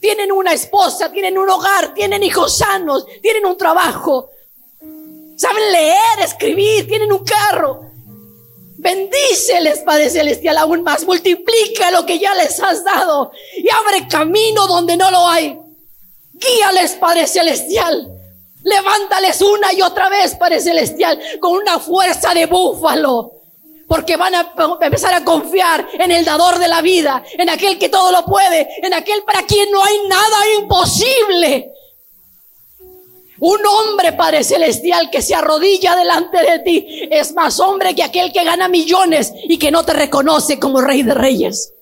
Tienen 0.00 0.32
una 0.32 0.52
esposa, 0.52 1.12
tienen 1.12 1.36
un 1.38 1.48
hogar, 1.48 1.94
tienen 1.94 2.22
hijos 2.22 2.56
sanos, 2.58 3.06
tienen 3.22 3.44
un 3.46 3.56
trabajo, 3.56 4.30
saben 5.36 5.72
leer, 5.72 6.20
escribir, 6.22 6.86
tienen 6.86 7.12
un 7.12 7.24
carro. 7.24 7.82
Bendíceles, 8.76 9.80
Padre 9.80 10.10
Celestial, 10.10 10.58
aún 10.58 10.82
más. 10.82 11.06
Multiplica 11.06 11.90
lo 11.90 12.04
que 12.04 12.18
ya 12.18 12.34
les 12.34 12.60
has 12.60 12.84
dado 12.84 13.30
y 13.56 13.66
abre 13.70 14.06
camino 14.08 14.66
donde 14.66 14.96
no 14.96 15.10
lo 15.10 15.26
hay. 15.26 15.58
Guíales, 16.34 16.92
Padre 16.92 17.26
Celestial. 17.26 18.13
Levántales 18.64 19.40
una 19.42 19.72
y 19.72 19.82
otra 19.82 20.08
vez, 20.08 20.34
Padre 20.34 20.60
Celestial, 20.60 21.20
con 21.40 21.52
una 21.52 21.78
fuerza 21.78 22.34
de 22.34 22.46
búfalo. 22.46 23.32
Porque 23.86 24.16
van 24.16 24.34
a 24.34 24.54
empezar 24.80 25.14
a 25.14 25.24
confiar 25.24 25.86
en 25.92 26.10
el 26.10 26.24
dador 26.24 26.58
de 26.58 26.68
la 26.68 26.80
vida, 26.80 27.22
en 27.38 27.50
aquel 27.50 27.78
que 27.78 27.90
todo 27.90 28.10
lo 28.10 28.24
puede, 28.24 28.66
en 28.82 28.94
aquel 28.94 29.22
para 29.24 29.42
quien 29.42 29.70
no 29.70 29.84
hay 29.84 30.08
nada 30.08 30.36
imposible. 30.58 31.70
Un 33.40 33.58
hombre, 33.66 34.14
Padre 34.14 34.42
Celestial, 34.42 35.10
que 35.10 35.20
se 35.20 35.34
arrodilla 35.34 35.94
delante 35.96 36.38
de 36.38 36.58
ti 36.60 37.08
es 37.10 37.34
más 37.34 37.60
hombre 37.60 37.94
que 37.94 38.02
aquel 38.02 38.32
que 38.32 38.42
gana 38.42 38.68
millones 38.68 39.34
y 39.46 39.58
que 39.58 39.70
no 39.70 39.84
te 39.84 39.92
reconoce 39.92 40.58
como 40.58 40.80
rey 40.80 41.02
de 41.02 41.12
reyes. 41.12 41.74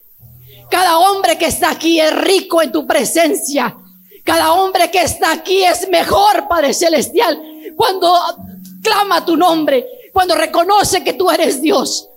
Cada 0.71 0.99
hombre 0.99 1.39
que 1.39 1.47
está 1.47 1.71
aquí 1.71 2.01
es 2.01 2.13
rico 2.17 2.63
en 2.63 2.73
tu 2.73 2.87
presencia. 2.87 3.77
Cada 4.25 4.53
hombre 4.53 4.91
que 4.91 5.03
está 5.03 5.33
aquí 5.33 5.65
es 5.65 5.89
mejor, 5.89 6.47
Padre 6.49 6.75
Celestial, 6.75 7.41
cuando 7.77 8.15
clama 8.83 9.25
tu 9.25 9.37
nombre, 9.37 9.87
cuando 10.13 10.35
reconoce 10.35 11.03
que 11.03 11.15
tú 11.15 11.31
eres 11.31 11.61
Dios. 11.61 12.09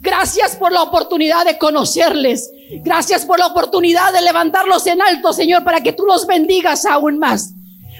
Gracias 0.00 0.56
por 0.56 0.70
la 0.70 0.82
oportunidad 0.82 1.46
de 1.46 1.58
conocerles. 1.58 2.50
Gracias 2.82 3.24
por 3.24 3.38
la 3.38 3.46
oportunidad 3.46 4.12
de 4.12 4.20
levantarlos 4.20 4.86
en 4.86 5.00
alto, 5.00 5.32
Señor, 5.32 5.64
para 5.64 5.82
que 5.82 5.92
tú 5.92 6.04
los 6.04 6.26
bendigas 6.26 6.84
aún 6.84 7.18
más. 7.18 7.54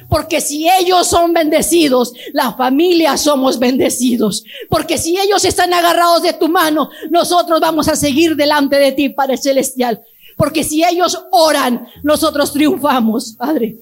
Porque 0.08 0.40
si 0.40 0.68
ellos 0.68 1.06
son 1.06 1.32
bendecidos, 1.32 2.12
la 2.32 2.52
familia 2.52 3.16
somos 3.16 3.58
bendecidos. 3.58 4.44
Porque 4.68 4.98
si 4.98 5.18
ellos 5.18 5.44
están 5.44 5.72
agarrados 5.72 6.22
de 6.22 6.34
tu 6.34 6.48
mano, 6.48 6.90
nosotros 7.10 7.58
vamos 7.60 7.88
a 7.88 7.96
seguir 7.96 8.36
delante 8.36 8.76
de 8.76 8.92
ti, 8.92 9.08
Padre 9.08 9.38
Celestial. 9.38 10.02
Porque 10.36 10.64
si 10.64 10.84
ellos 10.84 11.18
oran, 11.30 11.86
nosotros 12.02 12.52
triunfamos, 12.52 13.32
Padre. 13.32 13.76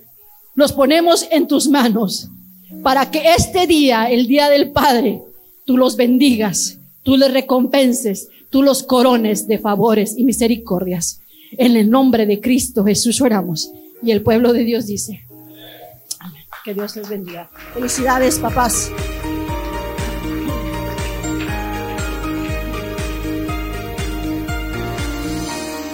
Los 0.55 0.73
ponemos 0.73 1.27
en 1.31 1.49
tus 1.49 1.69
manos 1.69 2.29
para 2.83 3.11
que 3.11 3.35
este 3.35 3.67
día, 3.67 4.11
el 4.11 4.27
día 4.27 4.49
del 4.49 4.71
Padre, 4.71 5.23
tú 5.65 5.77
los 5.77 5.97
bendigas, 5.97 6.79
tú 7.03 7.17
les 7.17 7.33
recompenses, 7.33 8.29
tú 8.51 8.63
los 8.63 8.83
corones 8.83 9.47
de 9.47 9.59
favores 9.59 10.15
y 10.17 10.25
misericordias. 10.25 11.21
En 11.53 11.77
el 11.77 11.91
nombre 11.91 12.27
de 12.27 12.41
Cristo 12.41 12.85
Jesús 12.85 13.21
oramos. 13.21 13.71
Y 14.03 14.11
el 14.11 14.23
pueblo 14.23 14.53
de 14.53 14.65
Dios 14.65 14.87
dice, 14.87 15.25
que 16.65 16.75
Dios 16.75 16.97
les 16.97 17.09
bendiga. 17.09 17.51
Felicidades, 17.75 18.39
papás. 18.39 18.91